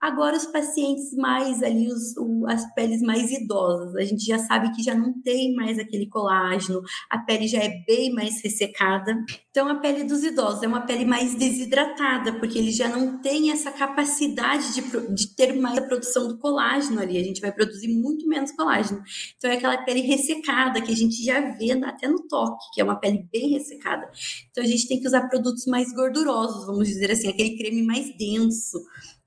Agora, 0.00 0.36
os 0.36 0.46
pacientes 0.46 1.14
mais 1.14 1.62
ali, 1.62 1.86
os, 1.86 2.16
o, 2.16 2.44
as 2.48 2.74
peles 2.74 3.00
mais 3.00 3.30
idosas, 3.30 3.94
a 3.94 4.02
gente 4.02 4.24
já 4.24 4.38
sabe 4.38 4.72
que 4.74 4.82
já 4.82 4.94
não 4.94 5.20
tem 5.22 5.54
mais 5.54 5.78
aquele 5.78 6.08
colágeno, 6.08 6.82
a 7.08 7.18
pele 7.18 7.46
já 7.46 7.58
é 7.58 7.84
bem 7.86 8.12
mais 8.12 8.42
ressecada. 8.42 9.16
Então, 9.50 9.68
a 9.68 9.76
pele 9.76 10.02
dos 10.02 10.24
idosos 10.24 10.62
é 10.62 10.66
uma 10.66 10.80
pele 10.80 11.04
mais 11.04 11.34
desidratada, 11.36 12.32
porque 12.32 12.58
ele 12.58 12.72
já 12.72 12.88
não 12.88 13.20
tem 13.20 13.52
essa 13.52 13.70
capacidade 13.70 14.74
de, 14.74 15.14
de 15.14 15.36
ter 15.36 15.52
mais 15.54 15.78
a 15.78 15.82
produção 15.82 16.26
do 16.26 16.38
colágeno 16.38 17.00
ali, 17.00 17.16
a 17.18 17.24
gente 17.24 17.40
vai 17.40 17.52
produzir 17.52 17.88
muito 17.88 18.26
menos 18.26 18.50
colágeno. 18.52 19.02
Então, 19.36 19.50
é 19.50 19.54
aquela 19.54 19.78
pele 19.84 20.00
ressecada 20.00 20.80
que 20.80 20.90
a 20.90 20.96
gente 20.96 21.24
já 21.24 21.40
vê 21.56 21.72
até 21.84 22.08
no 22.08 22.26
toque, 22.26 22.64
que 22.74 22.80
é 22.80 22.84
uma 22.84 22.96
pele 22.96 23.26
bem 23.32 23.50
ressecada. 23.50 24.10
Então, 24.50 24.64
a 24.64 24.66
gente 24.66 24.88
tem 24.88 25.00
que 25.00 25.06
usar 25.06 25.28
produtos 25.28 25.64
mais 25.66 25.92
gordurosos, 25.94 26.66
vamos 26.66 26.88
dizer 26.88 27.12
assim, 27.12 27.28
aquele 27.28 27.56
creme 27.56 27.82
mais 27.82 28.16
denso 28.16 28.82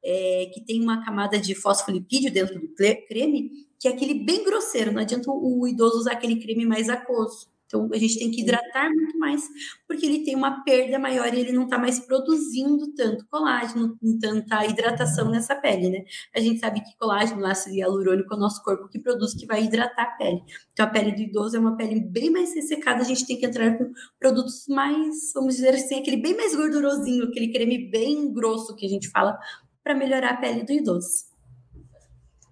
é, 0.05 0.51
que 0.53 0.61
tem 0.61 0.81
uma 0.81 1.03
camada 1.03 1.39
de 1.39 1.55
fosfolipídio 1.55 2.31
dentro 2.31 2.59
do 2.59 2.67
creme, 3.07 3.51
que 3.79 3.87
é 3.87 3.91
aquele 3.91 4.13
bem 4.23 4.43
grosseiro. 4.45 4.91
Não 4.91 5.01
adianta 5.01 5.31
o 5.31 5.67
idoso 5.67 5.97
usar 5.97 6.13
aquele 6.13 6.39
creme 6.39 6.65
mais 6.65 6.87
aquoso. 6.87 7.47
Então, 7.67 7.89
a 7.91 7.97
gente 7.97 8.19
tem 8.19 8.29
que 8.29 8.41
hidratar 8.41 8.89
muito 8.89 9.17
mais, 9.17 9.43
porque 9.87 10.05
ele 10.05 10.23
tem 10.23 10.35
uma 10.35 10.63
perda 10.63 10.99
maior 10.99 11.33
e 11.33 11.39
ele 11.39 11.51
não 11.51 11.63
está 11.63 11.79
mais 11.79 11.99
produzindo 11.99 12.93
tanto 12.93 13.25
colágeno, 13.27 13.97
tanta 14.21 14.65
hidratação 14.65 15.29
nessa 15.31 15.55
pele, 15.55 15.89
né? 15.89 16.03
A 16.35 16.39
gente 16.39 16.59
sabe 16.59 16.81
que 16.81 16.95
colágeno, 16.97 17.43
ácido 17.45 17.75
hialurônico 17.75 18.31
é 18.33 18.37
o 18.37 18.39
nosso 18.39 18.63
corpo 18.63 18.87
que 18.87 18.99
produz, 18.99 19.33
que 19.33 19.47
vai 19.47 19.63
hidratar 19.63 20.03
a 20.03 20.11
pele. 20.11 20.43
Então, 20.73 20.85
a 20.85 20.89
pele 20.89 21.11
do 21.11 21.21
idoso 21.21 21.57
é 21.57 21.59
uma 21.59 21.75
pele 21.75 21.99
bem 21.99 22.29
mais 22.29 22.53
ressecada, 22.53 23.01
a 23.01 23.05
gente 23.05 23.25
tem 23.25 23.37
que 23.37 23.45
entrar 23.45 23.75
com 23.77 23.91
produtos 24.19 24.67
mais, 24.67 25.31
vamos 25.33 25.55
dizer 25.55 25.73
assim, 25.73 25.99
aquele 25.99 26.17
bem 26.17 26.37
mais 26.37 26.55
gordurosinho, 26.55 27.25
aquele 27.25 27.51
creme 27.51 27.89
bem 27.89 28.31
grosso 28.31 28.75
que 28.75 28.85
a 28.85 28.89
gente 28.89 29.09
fala, 29.09 29.39
para 29.85 29.93
melhorar 29.93 30.31
a 30.31 30.37
pele 30.37 30.63
do 30.63 30.71
idoso. 30.71 31.25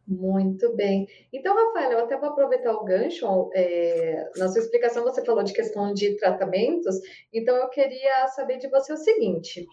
Muito 0.07 0.75
bem. 0.75 1.07
Então, 1.33 1.55
Rafael, 1.55 1.93
eu 1.93 1.99
até 2.03 2.15
vou 2.15 2.29
aproveitar 2.29 2.73
o 2.73 2.83
gancho. 2.83 3.49
É, 3.55 4.29
na 4.37 4.47
sua 4.49 4.61
explicação, 4.61 5.03
você 5.03 5.25
falou 5.25 5.43
de 5.43 5.51
questão 5.51 5.93
de 5.95 6.15
tratamentos, 6.17 6.95
então 7.33 7.55
eu 7.55 7.69
queria 7.69 8.27
saber 8.27 8.59
de 8.59 8.69
você 8.69 8.93
o 8.93 8.97
seguinte: 8.97 9.65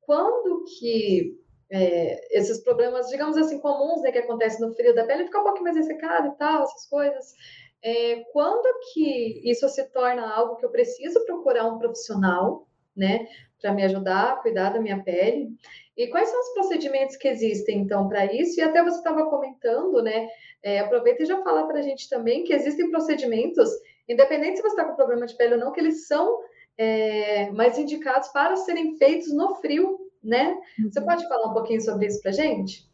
quando 0.00 0.64
que 0.64 1.36
é, 1.70 2.38
esses 2.38 2.62
problemas, 2.62 3.08
digamos 3.08 3.36
assim, 3.36 3.60
comuns 3.60 4.00
né, 4.00 4.10
que 4.10 4.18
acontecem 4.18 4.66
no 4.66 4.74
frio 4.74 4.94
da 4.94 5.04
pele, 5.04 5.24
fica 5.24 5.40
um 5.40 5.44
pouquinho 5.44 5.64
mais 5.64 5.76
ressecado 5.76 6.28
e 6.28 6.38
tal, 6.38 6.62
essas 6.62 6.88
coisas. 6.88 7.34
É, 7.82 8.24
quando 8.32 8.66
que 8.94 9.42
isso 9.44 9.68
se 9.68 9.84
torna 9.90 10.32
algo 10.32 10.56
que 10.56 10.64
eu 10.64 10.70
preciso 10.70 11.22
procurar 11.26 11.66
um 11.66 11.78
profissional, 11.78 12.66
né, 12.96 13.26
para 13.60 13.74
me 13.74 13.84
ajudar 13.84 14.32
a 14.32 14.36
cuidar 14.36 14.70
da 14.70 14.80
minha 14.80 15.02
pele? 15.02 15.50
E 15.96 16.08
quais 16.08 16.28
são 16.28 16.38
os 16.40 16.52
procedimentos 16.52 17.16
que 17.16 17.26
existem, 17.26 17.78
então, 17.78 18.08
para 18.08 18.26
isso? 18.26 18.60
E 18.60 18.62
até 18.62 18.82
você 18.82 18.98
estava 18.98 19.30
comentando, 19.30 20.02
né? 20.02 20.28
É, 20.62 20.80
aproveita 20.80 21.22
e 21.22 21.26
já 21.26 21.42
fala 21.42 21.66
para 21.66 21.78
a 21.78 21.82
gente 21.82 22.08
também 22.08 22.44
que 22.44 22.52
existem 22.52 22.90
procedimentos, 22.90 23.70
independente 24.08 24.56
se 24.56 24.62
você 24.62 24.74
está 24.74 24.84
com 24.84 24.94
problema 24.94 25.26
de 25.26 25.36
pele 25.36 25.54
ou 25.54 25.60
não, 25.60 25.72
que 25.72 25.80
eles 25.80 26.06
são 26.06 26.40
é, 26.76 27.50
mais 27.50 27.78
indicados 27.78 28.28
para 28.28 28.56
serem 28.56 28.96
feitos 28.96 29.32
no 29.32 29.54
frio, 29.56 29.98
né? 30.22 30.58
Você 30.90 31.00
uhum. 31.00 31.06
pode 31.06 31.26
falar 31.28 31.50
um 31.50 31.54
pouquinho 31.54 31.80
sobre 31.80 32.06
isso 32.06 32.20
para 32.20 32.30
a 32.30 32.34
gente? 32.34 32.86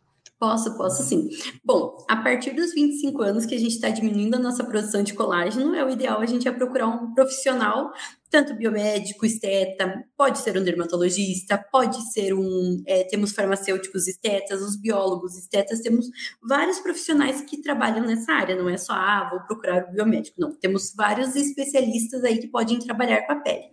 Posso, 0.43 0.77
posso 0.77 1.05
sim. 1.05 1.29
Bom, 1.65 1.97
a 2.09 2.17
partir 2.17 2.51
dos 2.51 2.75
25 2.75 3.23
anos 3.23 3.47
que 3.47 3.55
a 3.55 3.59
gente 3.59 3.77
está 3.77 3.91
diminuindo 3.91 4.35
a 4.35 4.41
nossa 4.41 4.65
produção 4.65 5.01
de 5.01 5.15
colágeno, 5.15 5.73
é 5.73 5.85
o 5.85 5.89
ideal 5.89 6.21
a 6.21 6.27
gente 6.27 6.49
é 6.49 6.51
procurar 6.51 6.89
um 6.89 7.15
profissional, 7.15 7.93
tanto 8.29 8.53
biomédico, 8.55 9.25
esteta, 9.25 10.03
pode 10.17 10.39
ser 10.39 10.59
um 10.59 10.65
dermatologista, 10.65 11.65
pode 11.71 12.13
ser 12.13 12.35
um. 12.35 12.83
É, 12.89 13.05
temos 13.05 13.31
farmacêuticos 13.31 14.09
estetas, 14.09 14.61
os 14.63 14.75
biólogos 14.75 15.39
estetas, 15.39 15.81
temos 15.81 16.07
vários 16.43 16.81
profissionais 16.81 17.43
que 17.43 17.63
trabalham 17.63 18.05
nessa 18.05 18.33
área, 18.33 18.57
não 18.57 18.69
é 18.69 18.77
só, 18.77 18.95
ah, 18.95 19.29
vou 19.31 19.43
procurar 19.47 19.85
o 19.85 19.93
biomédico, 19.93 20.41
não. 20.41 20.51
Temos 20.59 20.93
vários 20.97 21.37
especialistas 21.37 22.25
aí 22.25 22.39
que 22.39 22.49
podem 22.49 22.81
trabalhar 22.81 23.23
com 23.27 23.33
a 23.33 23.37
pele. 23.37 23.67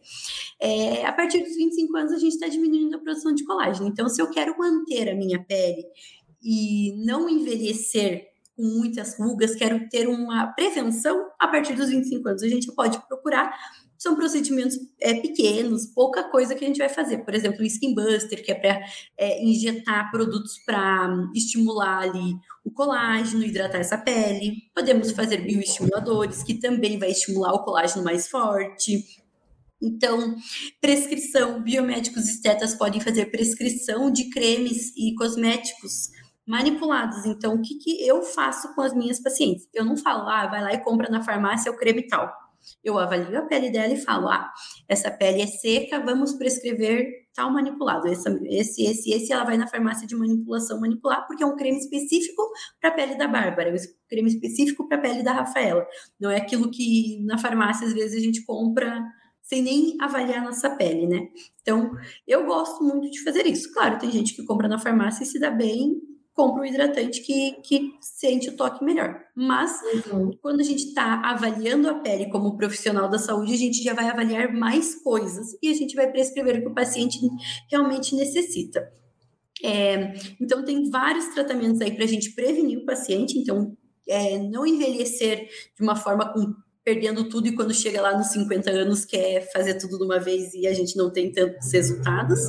É, 0.62 1.06
a 1.06 1.14
partir 1.14 1.40
dos 1.40 1.56
25 1.56 1.98
anos, 1.98 2.12
a 2.12 2.20
gente 2.20 2.34
está 2.34 2.48
diminuindo 2.48 2.96
a 2.96 3.00
produção 3.00 3.34
de 3.34 3.46
colágeno. 3.46 3.88
Então, 3.88 4.10
se 4.10 4.22
eu 4.22 4.30
quero 4.30 4.56
manter 4.58 5.10
a 5.10 5.16
minha 5.16 5.42
pele 5.42 5.84
e 6.44 6.94
não 7.06 7.30
envelhecer 7.30 8.30
com 8.60 8.64
muitas 8.64 9.18
rugas, 9.18 9.56
quero 9.56 9.88
ter 9.88 10.06
uma 10.10 10.48
prevenção 10.48 11.30
a 11.40 11.48
partir 11.48 11.74
dos 11.74 11.88
25 11.88 12.28
anos. 12.28 12.44
A 12.44 12.50
gente 12.50 12.70
pode 12.74 13.00
procurar, 13.08 13.54
são 13.98 14.18
procedimentos 14.18 14.78
é, 15.00 15.14
pequenos, 15.14 15.86
pouca 15.86 16.24
coisa 16.30 16.54
que 16.54 16.66
a 16.66 16.68
gente 16.68 16.78
vai 16.78 16.90
fazer. 16.90 17.20
Por 17.20 17.34
exemplo, 17.34 17.62
o 17.62 17.66
Skin 17.66 17.96
Buster, 17.96 18.44
que 18.44 18.52
é 18.52 18.56
para 18.56 18.82
é, 19.18 19.42
injetar 19.46 20.12
produtos 20.12 20.58
para 20.66 21.10
estimular 21.34 22.00
ali 22.00 22.36
o 22.66 22.70
colágeno, 22.70 23.46
hidratar 23.46 23.80
essa 23.80 23.98
pele. 23.98 24.58
Podemos 24.76 25.12
fazer 25.12 25.38
bioestimuladores, 25.38 26.44
que 26.44 26.56
também 26.56 27.00
vai 27.00 27.12
estimular 27.12 27.54
o 27.54 27.64
colágeno 27.64 28.04
mais 28.04 28.28
forte. 28.28 29.06
Então, 29.82 30.36
prescrição, 30.82 31.64
biomédicos 31.64 32.28
estetas 32.28 32.76
podem 32.76 33.00
fazer 33.00 33.28
prescrição 33.28 34.12
de 34.12 34.30
cremes 34.30 34.92
e 34.98 35.16
cosméticos 35.16 36.10
manipulados. 36.50 37.28
Então, 37.28 37.54
o 37.54 37.62
que, 37.62 37.76
que 37.76 38.08
eu 38.08 38.24
faço 38.24 38.74
com 38.74 38.82
as 38.82 38.92
minhas 38.92 39.22
pacientes? 39.22 39.70
Eu 39.72 39.86
não 39.86 39.96
falo, 39.96 40.28
ah, 40.28 40.48
vai 40.48 40.64
lá 40.64 40.74
e 40.74 40.84
compra 40.84 41.08
na 41.08 41.22
farmácia 41.22 41.72
o 41.72 41.78
creme 41.78 42.08
tal. 42.08 42.28
Eu 42.84 42.98
avalio 42.98 43.38
a 43.38 43.44
pele 43.44 43.70
dela 43.70 43.94
e 43.94 43.98
falo, 43.98 44.28
ah, 44.28 44.52
essa 44.88 45.12
pele 45.12 45.44
é 45.44 45.48
seca, 45.48 46.00
vamos 46.00 46.34
prescrever 46.34 47.06
tal 47.36 47.54
manipulado. 47.54 48.08
Esse, 48.08 48.28
esse, 48.48 48.84
esse, 48.84 49.14
esse, 49.14 49.32
ela 49.32 49.44
vai 49.44 49.58
na 49.58 49.68
farmácia 49.68 50.08
de 50.08 50.16
manipulação 50.16 50.82
manipular, 50.82 51.28
porque 51.28 51.44
é 51.44 51.46
um 51.46 51.56
creme 51.56 51.78
específico 51.78 52.42
para 52.82 52.90
a 52.90 52.94
pele 52.94 53.16
da 53.16 53.28
Bárbara, 53.28 53.70
é 53.70 53.74
um 53.74 53.78
creme 54.10 54.30
específico 54.30 54.88
para 54.88 54.98
a 54.98 55.02
pele 55.02 55.22
da 55.22 55.34
Rafaela. 55.34 55.86
Não 56.20 56.32
é 56.32 56.38
aquilo 56.38 56.72
que 56.72 57.24
na 57.26 57.38
farmácia, 57.38 57.86
às 57.86 57.94
vezes, 57.94 58.18
a 58.18 58.26
gente 58.26 58.44
compra 58.44 59.06
sem 59.44 59.62
nem 59.62 59.98
avaliar 60.02 60.44
nossa 60.44 60.70
pele, 60.72 61.08
né? 61.08 61.28
Então, 61.62 61.92
eu 62.28 62.46
gosto 62.46 62.84
muito 62.84 63.10
de 63.12 63.24
fazer 63.24 63.46
isso. 63.46 63.72
Claro, 63.72 64.00
tem 64.00 64.12
gente 64.12 64.36
que 64.36 64.44
compra 64.46 64.68
na 64.68 64.80
farmácia 64.80 65.24
e 65.24 65.28
se 65.28 65.40
dá 65.40 65.50
bem, 65.50 66.09
compra 66.40 66.62
um 66.62 66.66
hidratante 66.66 67.20
que, 67.20 67.52
que 67.62 67.96
sente 68.00 68.48
o 68.48 68.56
toque 68.56 68.82
melhor. 68.82 69.22
Mas, 69.36 69.78
uhum. 70.08 70.32
quando 70.42 70.62
a 70.62 70.64
gente 70.64 70.86
está 70.86 71.22
avaliando 71.22 71.90
a 71.90 71.96
pele 71.96 72.30
como 72.30 72.56
profissional 72.56 73.10
da 73.10 73.20
saúde, 73.20 73.54
a 73.54 73.58
gente 73.58 73.84
já 73.84 73.94
vai 73.94 74.08
avaliar 74.08 74.54
mais 74.54 74.96
coisas 75.04 75.48
e 75.62 75.70
a 75.70 75.74
gente 75.74 75.98
vai 75.98 76.10
prescrever 76.10 76.60
o 76.60 76.62
que 76.62 76.68
o 76.70 76.74
paciente 76.74 77.20
realmente 77.70 78.16
necessita. 78.16 78.90
É, 79.62 80.14
então, 80.40 80.64
tem 80.64 80.90
vários 80.90 81.26
tratamentos 81.34 81.82
aí 81.82 81.94
para 81.94 82.06
a 82.06 82.08
gente 82.08 82.34
prevenir 82.34 82.80
o 82.80 82.86
paciente. 82.86 83.38
Então, 83.38 83.76
é, 84.08 84.38
não 84.38 84.66
envelhecer 84.66 85.50
de 85.76 85.84
uma 85.84 85.98
forma 85.98 86.32
com 86.32 86.54
perdendo 86.84 87.28
tudo 87.30 87.48
e 87.48 87.56
quando 87.56 87.74
chega 87.74 88.02
lá 88.02 88.18
nos 88.18 88.28
50 88.28 88.72
anos 88.72 89.06
quer 89.06 89.52
fazer 89.52 89.76
tudo 89.76 89.98
de 89.98 90.04
uma 90.04 90.20
vez 90.20 90.54
e 90.54 90.66
a 90.68 90.74
gente 90.74 90.96
não 90.98 91.12
tem 91.12 91.32
tantos 91.32 91.72
resultados. 91.72 92.40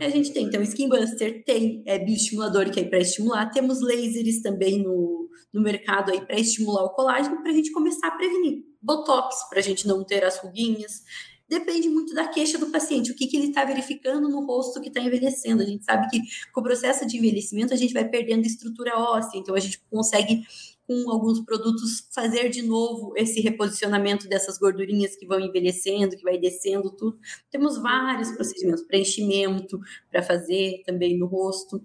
A 0.00 0.08
gente 0.08 0.32
tem, 0.32 0.46
então, 0.46 0.62
Skin 0.62 0.88
Buster, 0.88 1.42
tem 1.44 1.82
é, 1.86 1.98
bioestimulador 1.98 2.70
que 2.70 2.80
é 2.80 2.84
para 2.84 2.98
estimular, 2.98 3.50
temos 3.50 3.80
lasers 3.80 4.40
também 4.42 4.82
no, 4.82 5.28
no 5.52 5.62
mercado 5.62 6.12
aí 6.12 6.20
para 6.24 6.38
estimular 6.38 6.84
o 6.84 6.90
colágeno, 6.90 7.42
para 7.42 7.50
a 7.50 7.54
gente 7.54 7.72
começar 7.72 8.08
a 8.08 8.16
prevenir. 8.16 8.64
Botox, 8.80 9.48
para 9.48 9.58
a 9.58 9.62
gente 9.62 9.86
não 9.86 10.04
ter 10.04 10.24
as 10.24 10.38
ruguinhas. 10.38 11.02
Depende 11.48 11.88
muito 11.88 12.14
da 12.14 12.28
queixa 12.28 12.56
do 12.58 12.68
paciente, 12.70 13.10
o 13.10 13.16
que, 13.16 13.26
que 13.26 13.36
ele 13.36 13.48
está 13.48 13.64
verificando 13.64 14.28
no 14.28 14.46
rosto 14.46 14.80
que 14.80 14.86
está 14.86 15.00
envelhecendo. 15.00 15.62
A 15.62 15.66
gente 15.66 15.84
sabe 15.84 16.08
que 16.08 16.20
com 16.52 16.60
o 16.60 16.62
processo 16.62 17.04
de 17.04 17.18
envelhecimento 17.18 17.74
a 17.74 17.76
gente 17.76 17.92
vai 17.92 18.08
perdendo 18.08 18.46
estrutura 18.46 18.96
óssea, 18.96 19.36
então 19.36 19.56
a 19.56 19.60
gente 19.60 19.82
consegue 19.90 20.44
com 20.90 21.08
alguns 21.08 21.38
produtos 21.44 22.08
fazer 22.12 22.48
de 22.48 22.62
novo 22.62 23.12
esse 23.16 23.40
reposicionamento 23.40 24.28
dessas 24.28 24.58
gordurinhas 24.58 25.14
que 25.14 25.24
vão 25.24 25.38
envelhecendo, 25.38 26.16
que 26.16 26.24
vai 26.24 26.36
descendo 26.36 26.90
tudo. 26.90 27.16
Temos 27.48 27.80
vários 27.80 28.32
procedimentos, 28.32 28.82
preenchimento 28.82 29.78
para 30.10 30.20
fazer 30.20 30.82
também 30.84 31.16
no 31.16 31.26
rosto. 31.26 31.80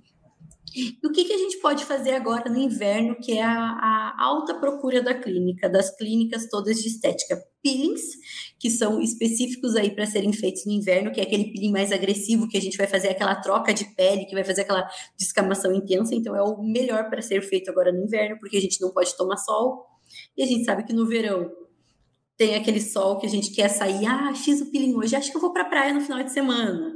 E 0.76 1.00
o 1.08 1.12
que, 1.12 1.24
que 1.24 1.32
a 1.32 1.38
gente 1.38 1.58
pode 1.60 1.86
fazer 1.86 2.12
agora 2.12 2.52
no 2.52 2.58
inverno, 2.58 3.16
que 3.16 3.32
é 3.32 3.42
a, 3.42 3.50
a 3.50 4.16
alta 4.20 4.56
procura 4.56 5.02
da 5.02 5.14
clínica, 5.14 5.70
das 5.70 5.96
clínicas 5.96 6.50
todas 6.50 6.76
de 6.82 6.90
estética? 6.90 7.42
Peelings, 7.64 8.02
que 8.60 8.70
são 8.70 9.02
específicos 9.02 9.76
aí 9.78 9.96
para 9.96 10.06
serem 10.06 10.34
feitos 10.34 10.66
no 10.66 10.74
inverno, 10.74 11.14
que 11.14 11.22
é 11.22 11.24
aquele 11.24 11.46
peeling 11.46 11.72
mais 11.72 11.94
agressivo, 11.94 12.48
que 12.50 12.58
a 12.58 12.62
gente 12.62 12.78
vai 12.78 12.88
fazer 12.88 13.08
aquela 13.08 13.36
troca 13.36 13.74
de 13.74 13.86
pele, 13.96 14.26
que 14.26 14.36
vai 14.36 14.44
fazer 14.44 14.62
aquela 14.62 14.86
descamação 15.18 15.74
intensa, 15.74 16.14
então 16.14 16.36
é 16.36 16.44
o 16.44 16.62
melhor 16.62 17.10
para 17.10 17.22
ser 17.22 17.42
feito 17.42 17.72
agora 17.72 17.92
no 17.92 18.04
inverno, 18.04 18.38
porque 18.40 18.58
a 18.58 18.62
gente 18.62 18.82
não 18.82 18.92
pode 18.92 19.16
tomar 19.16 19.38
sol, 19.38 19.86
e 20.38 20.44
a 20.44 20.46
gente 20.46 20.66
sabe 20.66 20.84
que 20.84 20.94
no 20.94 21.08
verão 21.08 21.50
tem 22.38 22.56
aquele 22.56 22.82
sol 22.82 23.18
que 23.18 23.26
a 23.26 23.30
gente 23.30 23.52
quer 23.52 23.70
sair, 23.70 24.06
ah, 24.06 24.34
fiz 24.36 24.60
o 24.60 24.70
peeling 24.70 24.94
hoje, 24.94 25.16
acho 25.16 25.32
que 25.32 25.38
eu 25.38 25.42
vou 25.42 25.54
para 25.54 25.64
a 25.64 25.70
praia 25.70 25.94
no 25.94 26.02
final 26.02 26.22
de 26.22 26.32
semana 26.34 26.94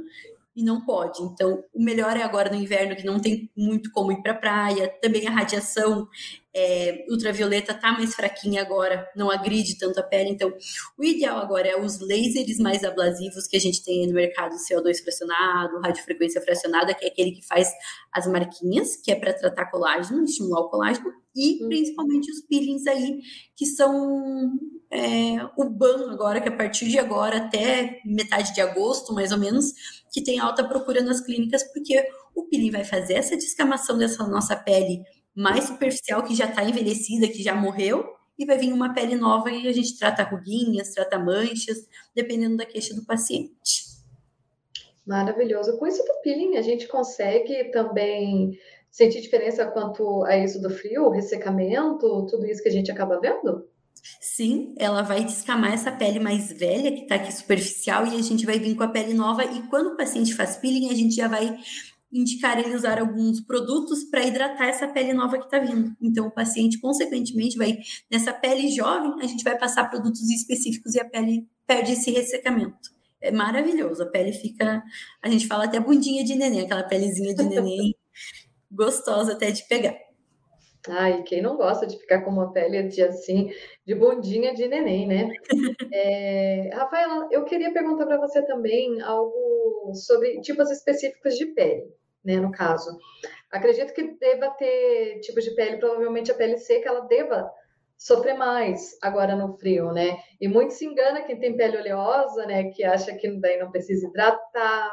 e 0.54 0.64
não 0.64 0.84
pode. 0.84 1.22
Então, 1.22 1.62
o 1.72 1.82
melhor 1.82 2.16
é 2.16 2.22
agora 2.22 2.50
no 2.50 2.56
inverno, 2.56 2.96
que 2.96 3.04
não 3.04 3.20
tem 3.20 3.50
muito 3.56 3.90
como 3.92 4.12
ir 4.12 4.22
para 4.22 4.32
a 4.32 4.36
praia. 4.36 4.88
Também 5.00 5.26
a 5.26 5.30
radiação 5.30 6.08
é, 6.54 7.06
ultravioleta 7.08 7.72
tá 7.72 7.92
mais 7.92 8.14
fraquinha 8.14 8.60
agora, 8.60 9.08
não 9.14 9.30
agride 9.30 9.78
tanto 9.78 10.00
a 10.00 10.02
pele. 10.02 10.30
Então, 10.30 10.52
o 10.98 11.04
ideal 11.04 11.38
agora 11.38 11.68
é 11.68 11.80
os 11.80 12.00
lasers 12.00 12.58
mais 12.58 12.82
ablasivos 12.82 13.46
que 13.46 13.56
a 13.56 13.60
gente 13.60 13.84
tem 13.84 14.06
no 14.06 14.14
mercado, 14.14 14.56
CO2 14.56 15.02
fracionado, 15.02 15.80
radiofrequência 15.80 16.40
fracionada, 16.40 16.94
que 16.94 17.04
é 17.04 17.08
aquele 17.08 17.32
que 17.32 17.46
faz 17.46 17.70
as 18.12 18.26
marquinhas, 18.26 18.96
que 18.96 19.12
é 19.12 19.14
para 19.14 19.32
tratar 19.32 19.66
colágeno, 19.66 20.24
estimular 20.24 20.60
o 20.60 20.68
colágeno, 20.68 21.12
e 21.34 21.62
uhum. 21.62 21.68
principalmente 21.68 22.30
os 22.30 22.40
peelings 22.40 22.86
aí, 22.88 23.20
que 23.56 23.66
são 23.66 24.52
é, 24.90 25.36
o 25.56 25.64
ban 25.70 26.10
agora, 26.10 26.40
que 26.40 26.48
a 26.48 26.56
partir 26.56 26.88
de 26.88 26.98
agora 26.98 27.36
até 27.36 28.00
metade 28.04 28.52
de 28.52 28.60
agosto, 28.60 29.14
mais 29.14 29.30
ou 29.30 29.38
menos, 29.38 29.72
que 30.10 30.22
tem 30.22 30.38
alta 30.38 30.64
procura 30.64 31.02
nas 31.02 31.20
clínicas, 31.20 31.62
porque 31.72 32.04
o 32.34 32.44
peeling 32.44 32.70
vai 32.70 32.84
fazer 32.84 33.14
essa 33.14 33.36
descamação 33.36 33.96
dessa 33.96 34.26
nossa 34.26 34.56
pele 34.56 35.02
mais 35.34 35.64
superficial, 35.64 36.22
que 36.22 36.34
já 36.34 36.46
está 36.46 36.64
envelhecida, 36.64 37.28
que 37.28 37.42
já 37.42 37.54
morreu, 37.54 38.04
e 38.38 38.46
vai 38.46 38.56
vir 38.56 38.72
uma 38.72 38.94
pele 38.94 39.14
nova 39.14 39.50
e 39.50 39.68
a 39.68 39.72
gente 39.72 39.98
trata 39.98 40.22
ruguinhas, 40.22 40.94
trata 40.94 41.18
manchas, 41.18 41.86
dependendo 42.14 42.56
da 42.56 42.64
queixa 42.64 42.94
do 42.94 43.04
paciente. 43.04 43.84
Maravilhoso. 45.06 45.76
Com 45.78 45.86
isso 45.86 46.02
do 46.02 46.22
peeling, 46.22 46.56
a 46.56 46.62
gente 46.62 46.88
consegue 46.88 47.64
também 47.70 48.58
sentir 48.90 49.20
diferença 49.20 49.66
quanto 49.66 50.24
a 50.24 50.36
isso 50.36 50.60
do 50.60 50.70
frio, 50.70 51.10
ressecamento, 51.10 52.26
tudo 52.26 52.46
isso 52.46 52.62
que 52.62 52.68
a 52.68 52.72
gente 52.72 52.90
acaba 52.90 53.20
vendo? 53.20 53.68
Sim, 54.20 54.74
ela 54.78 55.02
vai 55.02 55.24
descamar 55.24 55.72
essa 55.72 55.90
pele 55.92 56.18
mais 56.18 56.50
velha, 56.52 56.92
que 56.92 57.02
está 57.02 57.16
aqui 57.16 57.32
superficial, 57.32 58.06
e 58.06 58.16
a 58.16 58.22
gente 58.22 58.46
vai 58.46 58.58
vir 58.58 58.74
com 58.74 58.82
a 58.82 58.88
pele 58.88 59.14
nova. 59.14 59.44
E 59.44 59.62
quando 59.68 59.94
o 59.94 59.96
paciente 59.96 60.34
faz 60.34 60.56
peeling, 60.56 60.90
a 60.90 60.94
gente 60.94 61.14
já 61.14 61.28
vai 61.28 61.58
indicar 62.12 62.58
ele 62.58 62.74
usar 62.74 62.98
alguns 62.98 63.40
produtos 63.40 64.04
para 64.04 64.26
hidratar 64.26 64.66
essa 64.66 64.88
pele 64.88 65.12
nova 65.12 65.38
que 65.38 65.44
está 65.44 65.58
vindo. 65.58 65.94
Então, 66.00 66.26
o 66.26 66.30
paciente, 66.30 66.80
consequentemente, 66.80 67.56
vai, 67.56 67.78
nessa 68.10 68.32
pele 68.32 68.68
jovem, 68.70 69.14
a 69.22 69.26
gente 69.26 69.44
vai 69.44 69.56
passar 69.56 69.88
produtos 69.88 70.28
específicos 70.28 70.94
e 70.94 71.00
a 71.00 71.04
pele 71.04 71.46
perde 71.66 71.92
esse 71.92 72.10
ressecamento. 72.10 72.90
É 73.20 73.30
maravilhoso, 73.30 74.02
a 74.02 74.06
pele 74.06 74.32
fica, 74.32 74.82
a 75.22 75.28
gente 75.28 75.46
fala 75.46 75.64
até 75.64 75.78
bundinha 75.78 76.24
de 76.24 76.34
neném, 76.34 76.62
aquela 76.62 76.82
pelezinha 76.82 77.34
de 77.34 77.44
neném, 77.44 77.94
gostosa 78.72 79.32
até 79.32 79.50
de 79.50 79.66
pegar. 79.68 79.94
Ai, 80.88 81.22
quem 81.24 81.42
não 81.42 81.56
gosta 81.56 81.86
de 81.86 81.98
ficar 81.98 82.22
com 82.22 82.30
uma 82.30 82.52
pele 82.52 82.84
de 82.84 83.02
assim, 83.02 83.50
de 83.84 83.94
bundinha 83.94 84.54
de 84.54 84.66
neném, 84.66 85.06
né? 85.06 85.28
É, 85.92 86.70
Rafaela, 86.72 87.28
eu 87.32 87.44
queria 87.44 87.72
perguntar 87.72 88.06
para 88.06 88.18
você 88.18 88.40
também 88.46 89.00
algo 89.02 89.92
sobre 89.92 90.40
tipos 90.40 90.70
específicos 90.70 91.34
de 91.36 91.46
pele, 91.46 91.92
né? 92.24 92.36
No 92.36 92.52
caso, 92.52 92.96
acredito 93.50 93.92
que 93.92 94.16
deva 94.18 94.50
ter 94.50 95.18
tipos 95.20 95.44
de 95.44 95.50
pele, 95.54 95.78
provavelmente 95.78 96.30
a 96.30 96.34
pele 96.34 96.56
seca, 96.58 96.88
ela 96.88 97.00
deva 97.00 97.50
sofrer 97.98 98.34
mais 98.34 98.96
agora 99.02 99.36
no 99.36 99.58
frio, 99.58 99.92
né? 99.92 100.16
E 100.40 100.48
muito 100.48 100.72
se 100.72 100.86
engana 100.86 101.22
quem 101.22 101.38
tem 101.38 101.56
pele 101.56 101.76
oleosa, 101.76 102.46
né? 102.46 102.70
Que 102.70 102.84
acha 102.84 103.14
que 103.14 103.28
daí 103.40 103.58
não 103.58 103.70
precisa 103.70 104.06
hidratar, 104.06 104.92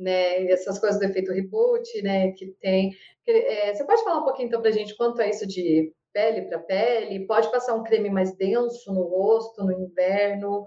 né? 0.00 0.46
Essas 0.50 0.78
coisas 0.78 0.98
do 0.98 1.04
efeito 1.04 1.32
reboot, 1.32 2.02
né? 2.02 2.32
Que 2.32 2.46
tem. 2.60 2.92
É, 3.26 3.74
você 3.74 3.84
pode 3.84 4.02
falar 4.02 4.20
um 4.20 4.24
pouquinho 4.24 4.48
então 4.48 4.60
para 4.60 4.70
gente 4.70 4.96
quanto 4.96 5.20
é 5.20 5.30
isso 5.30 5.46
de 5.46 5.92
pele 6.12 6.42
para 6.42 6.58
pele? 6.58 7.26
Pode 7.26 7.50
passar 7.50 7.74
um 7.74 7.84
creme 7.84 8.10
mais 8.10 8.34
denso 8.36 8.92
no 8.92 9.02
rosto 9.02 9.64
no 9.64 9.72
inverno? 9.72 10.66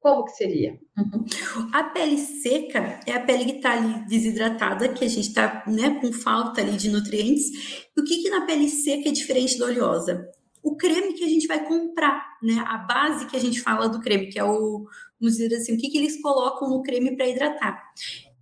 Como 0.00 0.24
que 0.24 0.32
seria? 0.32 0.78
Uhum. 0.98 1.24
A 1.72 1.84
pele 1.84 2.18
seca 2.18 3.00
é 3.06 3.12
a 3.12 3.20
pele 3.20 3.46
que 3.46 3.56
está 3.56 3.72
ali 3.72 4.06
desidratada, 4.06 4.90
que 4.90 5.02
a 5.02 5.08
gente 5.08 5.28
está 5.28 5.64
né, 5.66 5.98
com 5.98 6.12
falta 6.12 6.60
ali 6.60 6.76
de 6.76 6.90
nutrientes. 6.90 7.88
O 7.96 8.04
que, 8.04 8.22
que 8.22 8.28
na 8.28 8.44
pele 8.44 8.68
seca 8.68 9.08
é 9.08 9.12
diferente 9.12 9.58
da 9.58 9.64
oleosa? 9.64 10.30
O 10.62 10.76
creme 10.76 11.14
que 11.14 11.24
a 11.24 11.28
gente 11.28 11.46
vai 11.46 11.66
comprar, 11.66 12.22
né? 12.42 12.62
A 12.66 12.78
base 12.78 13.26
que 13.26 13.36
a 13.36 13.40
gente 13.40 13.62
fala 13.62 13.88
do 13.88 14.00
creme, 14.00 14.28
que 14.28 14.38
é 14.38 14.44
o, 14.44 14.84
vamos 15.18 15.36
dizer 15.38 15.54
assim, 15.54 15.74
o 15.74 15.78
que, 15.78 15.88
que 15.88 15.96
eles 15.96 16.20
colocam 16.20 16.68
no 16.68 16.82
creme 16.82 17.16
para 17.16 17.28
hidratar. 17.28 17.82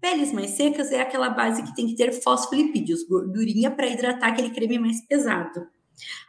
Peles 0.02 0.32
mais 0.32 0.50
secas 0.50 0.90
é 0.90 1.00
aquela 1.00 1.30
base 1.30 1.62
que 1.62 1.76
tem 1.76 1.86
que 1.86 1.94
ter 1.94 2.10
fosfolipídios, 2.10 3.04
gordurinha 3.04 3.70
para 3.70 3.86
hidratar 3.86 4.30
aquele 4.30 4.50
creme 4.50 4.76
mais 4.76 5.00
pesado. 5.06 5.68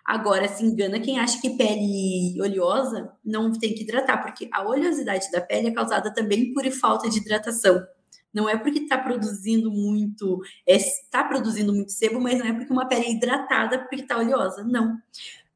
Agora, 0.06 0.48
se 0.48 0.64
engana 0.64 1.00
quem 1.00 1.18
acha 1.18 1.42
que 1.42 1.58
pele 1.58 2.40
oleosa 2.40 3.12
não 3.26 3.52
tem 3.52 3.74
que 3.74 3.82
hidratar, 3.82 4.22
porque 4.22 4.48
a 4.54 4.64
oleosidade 4.64 5.32
da 5.32 5.42
pele 5.42 5.70
é 5.70 5.72
causada 5.72 6.14
também 6.14 6.54
por 6.54 6.64
falta 6.70 7.10
de 7.10 7.18
hidratação. 7.18 7.84
Não 8.32 8.48
é 8.48 8.56
porque 8.56 8.78
está 8.78 8.96
produzindo 8.96 9.72
muito, 9.72 10.40
está 10.68 11.22
é, 11.22 11.28
produzindo 11.28 11.74
muito 11.74 11.92
sebo, 11.94 12.22
mas 12.22 12.38
não 12.38 12.46
é 12.46 12.54
porque 12.54 12.72
uma 12.72 12.88
pele 12.88 13.06
é 13.06 13.12
hidratada 13.12 13.80
porque 13.80 14.04
está 14.04 14.20
oleosa. 14.20 14.64
Não. 14.64 15.00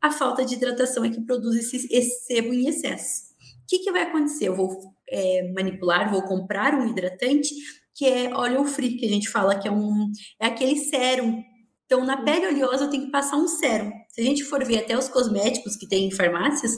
A 0.01 0.09
falta 0.09 0.43
de 0.43 0.55
hidratação 0.55 1.05
é 1.05 1.11
que 1.11 1.21
produz 1.21 1.55
esse, 1.55 1.87
esse 1.91 2.25
sebo 2.25 2.51
em 2.51 2.67
excesso. 2.67 3.27
O 3.63 3.67
que, 3.67 3.77
que 3.77 3.91
vai 3.91 4.03
acontecer? 4.03 4.47
Eu 4.47 4.55
vou 4.55 4.91
é, 5.07 5.51
manipular, 5.53 6.09
vou 6.09 6.23
comprar 6.23 6.73
um 6.73 6.87
hidratante 6.87 7.53
que 7.97 8.05
é 8.05 8.31
óleo 8.31 8.63
free, 8.63 8.95
que 8.95 9.07
a 9.07 9.09
gente 9.09 9.27
fala 9.27 9.57
que 9.57 9.67
é 9.67 9.71
um 9.71 10.11
é 10.39 10.45
aquele 10.45 10.77
sérum. 10.77 11.43
Então, 11.85 12.05
na 12.05 12.21
pele 12.21 12.45
oleosa, 12.47 12.89
tem 12.89 13.05
que 13.05 13.11
passar 13.11 13.37
um 13.37 13.47
sérum. 13.47 13.91
Se 14.09 14.21
a 14.21 14.23
gente 14.23 14.43
for 14.43 14.63
ver 14.63 14.79
até 14.79 14.95
os 14.95 15.09
cosméticos 15.09 15.75
que 15.75 15.87
tem 15.87 16.05
em 16.05 16.11
farmácias, 16.11 16.77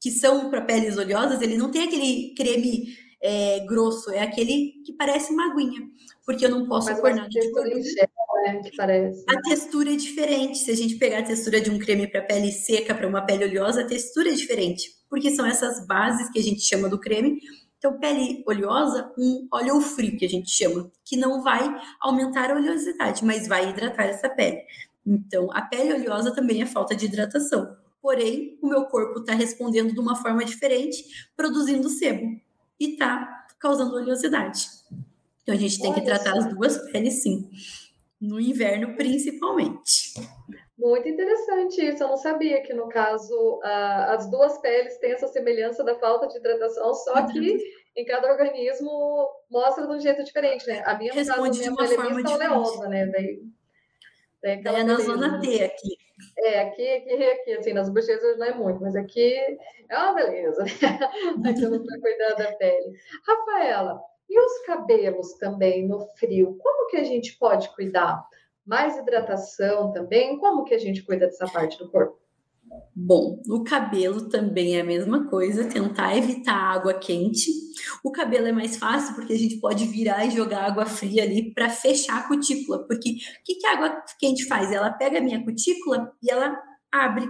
que 0.00 0.10
são 0.10 0.48
para 0.48 0.62
peles 0.62 0.96
oleosas, 0.96 1.42
ele 1.42 1.58
não 1.58 1.70
tem 1.70 1.82
aquele 1.82 2.34
creme 2.34 2.96
é, 3.22 3.60
grosso, 3.66 4.10
é 4.10 4.20
aquele 4.20 4.72
que 4.86 4.94
parece 4.94 5.32
uma 5.32 5.50
aguinha, 5.50 5.82
porque 6.24 6.46
eu 6.46 6.50
não 6.50 6.66
posso 6.66 6.88
Mas 6.90 7.00
pôr 7.00 7.14
nada 7.14 7.28
de. 7.28 7.38
Né. 7.40 8.08
A 9.28 9.40
textura 9.42 9.92
é 9.92 9.96
diferente. 9.96 10.58
Se 10.58 10.70
a 10.70 10.76
gente 10.76 10.96
pegar 10.96 11.20
a 11.20 11.22
textura 11.22 11.60
de 11.60 11.70
um 11.70 11.78
creme 11.78 12.06
para 12.06 12.22
pele 12.22 12.52
seca 12.52 12.94
para 12.94 13.08
uma 13.08 13.22
pele 13.22 13.44
oleosa, 13.44 13.82
a 13.82 13.86
textura 13.86 14.30
é 14.30 14.34
diferente, 14.34 14.90
porque 15.10 15.30
são 15.30 15.46
essas 15.46 15.86
bases 15.86 16.30
que 16.30 16.38
a 16.38 16.42
gente 16.42 16.60
chama 16.60 16.88
do 16.88 17.00
creme 17.00 17.38
então, 17.84 17.98
pele 17.98 18.42
oleosa, 18.46 19.12
um 19.18 19.46
óleo 19.52 19.78
free, 19.78 20.16
que 20.16 20.24
a 20.24 20.28
gente 20.28 20.50
chama, 20.50 20.90
que 21.04 21.18
não 21.18 21.42
vai 21.42 21.62
aumentar 22.00 22.50
a 22.50 22.54
oleosidade, 22.54 23.22
mas 23.22 23.46
vai 23.46 23.68
hidratar 23.68 24.04
essa 24.04 24.26
pele. 24.26 24.62
Então, 25.06 25.52
a 25.52 25.60
pele 25.60 25.92
oleosa 25.92 26.34
também 26.34 26.62
é 26.62 26.66
falta 26.66 26.96
de 26.96 27.04
hidratação. 27.04 27.76
Porém, 28.00 28.58
o 28.62 28.68
meu 28.68 28.86
corpo 28.86 29.20
está 29.20 29.34
respondendo 29.34 29.92
de 29.92 30.00
uma 30.00 30.16
forma 30.16 30.42
diferente, 30.46 31.28
produzindo 31.36 31.90
sebo. 31.90 32.40
E 32.80 32.92
está 32.92 33.46
causando 33.58 33.96
oleosidade. 33.96 34.66
Então, 35.42 35.54
a 35.54 35.58
gente 35.58 35.78
tem 35.78 35.92
que 35.92 36.00
tratar 36.00 36.38
as 36.38 36.54
duas 36.54 36.78
peles, 36.90 37.22
sim. 37.22 37.50
No 38.18 38.40
inverno, 38.40 38.96
principalmente. 38.96 40.14
Muito 40.84 41.08
interessante 41.08 41.82
isso. 41.82 42.02
Eu 42.02 42.08
não 42.08 42.16
sabia 42.18 42.60
que, 42.60 42.74
no 42.74 42.90
caso, 42.90 43.58
as 43.62 44.30
duas 44.30 44.58
peles 44.58 44.98
têm 44.98 45.12
essa 45.12 45.26
semelhança 45.28 45.82
da 45.82 45.94
falta 45.94 46.28
de 46.28 46.36
hidratação, 46.36 46.92
só 46.92 47.26
que 47.26 47.58
em 47.96 48.04
cada 48.04 48.30
organismo 48.30 49.30
mostra 49.50 49.86
de 49.86 49.92
um 49.94 49.98
jeito 49.98 50.22
diferente, 50.22 50.66
né? 50.66 50.82
A 50.84 50.98
minha, 50.98 51.10
Responde 51.14 51.58
caso, 51.60 51.70
a 51.70 52.02
minha 52.02 52.22
de 52.22 52.22
uma 52.22 52.28
forma 52.28 52.44
é 52.44 52.50
oleosa, 52.50 52.88
né? 52.90 53.06
Daí, 53.06 53.42
daí, 54.42 54.62
daí 54.62 54.80
é 54.80 54.84
na 54.84 54.96
zona 54.96 55.40
T 55.40 55.64
aqui. 55.64 55.96
É, 56.36 56.60
aqui, 56.60 56.86
aqui, 56.86 57.24
aqui, 57.24 57.52
assim, 57.54 57.72
nas 57.72 57.88
bochechas 57.88 58.36
não 58.36 58.46
é 58.46 58.54
muito, 58.54 58.82
mas 58.82 58.94
aqui 58.94 59.38
é 59.88 59.96
uma 59.96 60.12
beleza, 60.12 60.64
né? 60.64 60.68
Aquilo 61.50 61.82
para 61.82 61.98
cuidar 61.98 62.34
da 62.34 62.52
pele. 62.56 62.92
Rafaela, 63.26 64.02
e 64.28 64.38
os 64.38 64.66
cabelos 64.66 65.32
também 65.38 65.88
no 65.88 66.06
frio? 66.18 66.58
Como 66.62 66.88
que 66.90 66.98
a 66.98 67.04
gente 67.04 67.38
pode 67.38 67.70
cuidar? 67.70 68.22
Mais 68.66 68.96
hidratação 68.96 69.92
também? 69.92 70.38
Como 70.38 70.64
que 70.64 70.74
a 70.74 70.78
gente 70.78 71.02
cuida 71.02 71.26
dessa 71.26 71.46
parte 71.46 71.78
do 71.78 71.90
corpo? 71.90 72.18
Bom, 72.94 73.42
no 73.46 73.64
cabelo 73.64 74.28
também 74.28 74.76
é 74.76 74.80
a 74.80 74.84
mesma 74.84 75.28
coisa, 75.28 75.68
tentar 75.68 76.16
evitar 76.16 76.54
água 76.54 76.94
quente. 76.94 77.50
O 78.02 78.10
cabelo 78.10 78.46
é 78.46 78.52
mais 78.52 78.76
fácil 78.76 79.14
porque 79.14 79.32
a 79.32 79.38
gente 79.38 79.56
pode 79.60 79.84
virar 79.86 80.24
e 80.24 80.30
jogar 80.30 80.64
água 80.64 80.86
fria 80.86 81.22
ali 81.22 81.52
para 81.52 81.68
fechar 81.68 82.18
a 82.18 82.28
cutícula. 82.28 82.86
Porque 82.86 83.10
o 83.10 83.44
que, 83.44 83.56
que 83.56 83.66
a 83.66 83.72
água 83.72 84.02
quente 84.18 84.46
faz? 84.46 84.72
Ela 84.72 84.90
pega 84.92 85.18
a 85.18 85.22
minha 85.22 85.44
cutícula 85.44 86.12
e 86.22 86.30
ela 86.30 86.56
abre. 86.92 87.28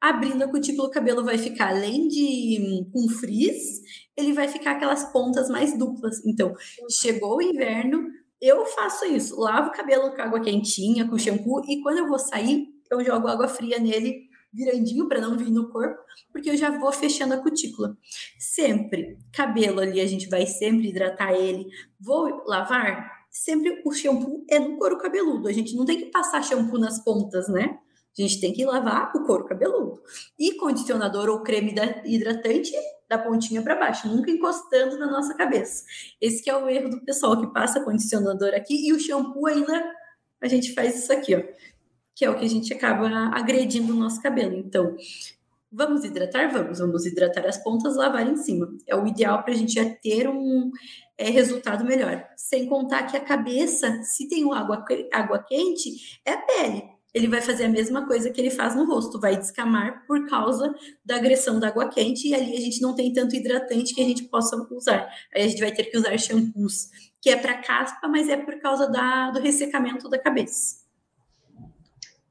Abrindo 0.00 0.44
a 0.44 0.48
cutícula, 0.48 0.88
o 0.88 0.90
cabelo 0.90 1.24
vai 1.24 1.38
ficar, 1.38 1.68
além 1.68 2.08
de 2.08 2.86
com 2.92 3.08
frizz, 3.08 3.80
ele 4.16 4.32
vai 4.32 4.48
ficar 4.48 4.72
aquelas 4.72 5.10
pontas 5.12 5.48
mais 5.48 5.78
duplas. 5.78 6.24
Então, 6.26 6.54
chegou 6.90 7.36
o 7.36 7.42
inverno, 7.42 8.06
Eu 8.46 8.66
faço 8.66 9.06
isso, 9.06 9.40
lavo 9.40 9.70
o 9.70 9.72
cabelo 9.72 10.14
com 10.14 10.20
água 10.20 10.38
quentinha, 10.38 11.08
com 11.08 11.16
shampoo, 11.16 11.64
e 11.66 11.80
quando 11.80 11.96
eu 11.96 12.06
vou 12.06 12.18
sair, 12.18 12.68
eu 12.90 13.02
jogo 13.02 13.26
água 13.26 13.48
fria 13.48 13.78
nele, 13.78 14.28
virandinho, 14.52 15.08
para 15.08 15.18
não 15.18 15.34
vir 15.34 15.50
no 15.50 15.70
corpo, 15.70 15.98
porque 16.30 16.50
eu 16.50 16.56
já 16.58 16.70
vou 16.78 16.92
fechando 16.92 17.32
a 17.32 17.38
cutícula. 17.38 17.96
Sempre, 18.38 19.16
cabelo 19.32 19.80
ali, 19.80 19.98
a 19.98 20.06
gente 20.06 20.28
vai 20.28 20.44
sempre 20.44 20.90
hidratar 20.90 21.32
ele. 21.32 21.64
Vou 21.98 22.44
lavar, 22.46 23.10
sempre 23.30 23.80
o 23.82 23.90
shampoo 23.94 24.44
é 24.50 24.58
no 24.58 24.76
couro 24.76 24.98
cabeludo. 24.98 25.48
A 25.48 25.52
gente 25.52 25.74
não 25.74 25.86
tem 25.86 25.96
que 25.96 26.10
passar 26.10 26.44
shampoo 26.44 26.78
nas 26.78 27.02
pontas, 27.02 27.48
né? 27.48 27.78
A 28.16 28.22
gente 28.22 28.40
tem 28.40 28.52
que 28.52 28.64
lavar 28.64 29.12
o 29.14 29.24
couro 29.24 29.44
cabeludo. 29.44 30.00
E 30.38 30.54
condicionador 30.56 31.28
ou 31.28 31.42
creme 31.42 31.74
hidratante 32.04 32.72
da 33.08 33.18
pontinha 33.18 33.60
para 33.60 33.76
baixo, 33.76 34.08
nunca 34.08 34.30
encostando 34.30 34.96
na 34.98 35.06
nossa 35.06 35.34
cabeça. 35.34 35.84
Esse 36.20 36.48
é 36.48 36.56
o 36.56 36.68
erro 36.68 36.90
do 36.90 37.04
pessoal 37.04 37.38
que 37.38 37.52
passa 37.52 37.84
condicionador 37.84 38.54
aqui 38.54 38.88
e 38.88 38.92
o 38.92 39.00
shampoo 39.00 39.46
ainda 39.46 39.84
a 40.40 40.48
gente 40.48 40.74
faz 40.74 41.02
isso 41.02 41.12
aqui, 41.12 41.34
ó, 41.34 41.42
que 42.14 42.24
é 42.24 42.30
o 42.30 42.38
que 42.38 42.44
a 42.44 42.48
gente 42.48 42.72
acaba 42.72 43.08
agredindo 43.34 43.92
o 43.92 43.96
nosso 43.96 44.22
cabelo. 44.22 44.54
Então, 44.54 44.96
vamos 45.72 46.04
hidratar? 46.04 46.52
Vamos, 46.52 46.78
vamos 46.78 47.06
hidratar 47.06 47.46
as 47.46 47.56
pontas, 47.56 47.96
lavar 47.96 48.28
em 48.28 48.36
cima. 48.36 48.68
É 48.86 48.94
o 48.94 49.06
ideal 49.06 49.42
para 49.42 49.52
a 49.52 49.56
gente 49.56 49.74
já 49.74 49.88
ter 49.88 50.28
um 50.28 50.70
é, 51.18 51.30
resultado 51.30 51.84
melhor. 51.84 52.24
Sem 52.36 52.68
contar 52.68 53.04
que 53.04 53.16
a 53.16 53.24
cabeça, 53.24 54.02
se 54.02 54.28
tem 54.28 54.44
água, 54.52 54.84
água 55.12 55.42
quente, 55.42 56.20
é 56.24 56.32
a 56.32 56.42
pele 56.42 56.93
ele 57.14 57.28
vai 57.28 57.40
fazer 57.40 57.66
a 57.66 57.68
mesma 57.68 58.06
coisa 58.06 58.28
que 58.30 58.40
ele 58.40 58.50
faz 58.50 58.74
no 58.74 58.84
rosto, 58.84 59.20
vai 59.20 59.36
descamar 59.36 60.04
por 60.04 60.28
causa 60.28 60.74
da 61.04 61.16
agressão 61.16 61.60
da 61.60 61.68
água 61.68 61.88
quente 61.88 62.28
e 62.28 62.34
ali 62.34 62.56
a 62.56 62.60
gente 62.60 62.82
não 62.82 62.94
tem 62.94 63.12
tanto 63.12 63.36
hidratante 63.36 63.94
que 63.94 64.02
a 64.02 64.04
gente 64.04 64.24
possa 64.24 64.56
usar. 64.72 65.08
Aí 65.32 65.44
a 65.44 65.48
gente 65.48 65.60
vai 65.60 65.72
ter 65.72 65.84
que 65.84 65.96
usar 65.96 66.18
shampoos, 66.18 66.90
que 67.22 67.30
é 67.30 67.36
para 67.36 67.62
caspa, 67.62 68.08
mas 68.08 68.28
é 68.28 68.36
por 68.36 68.58
causa 68.58 68.88
da, 68.88 69.30
do 69.30 69.38
ressecamento 69.38 70.08
da 70.08 70.18
cabeça. 70.18 70.82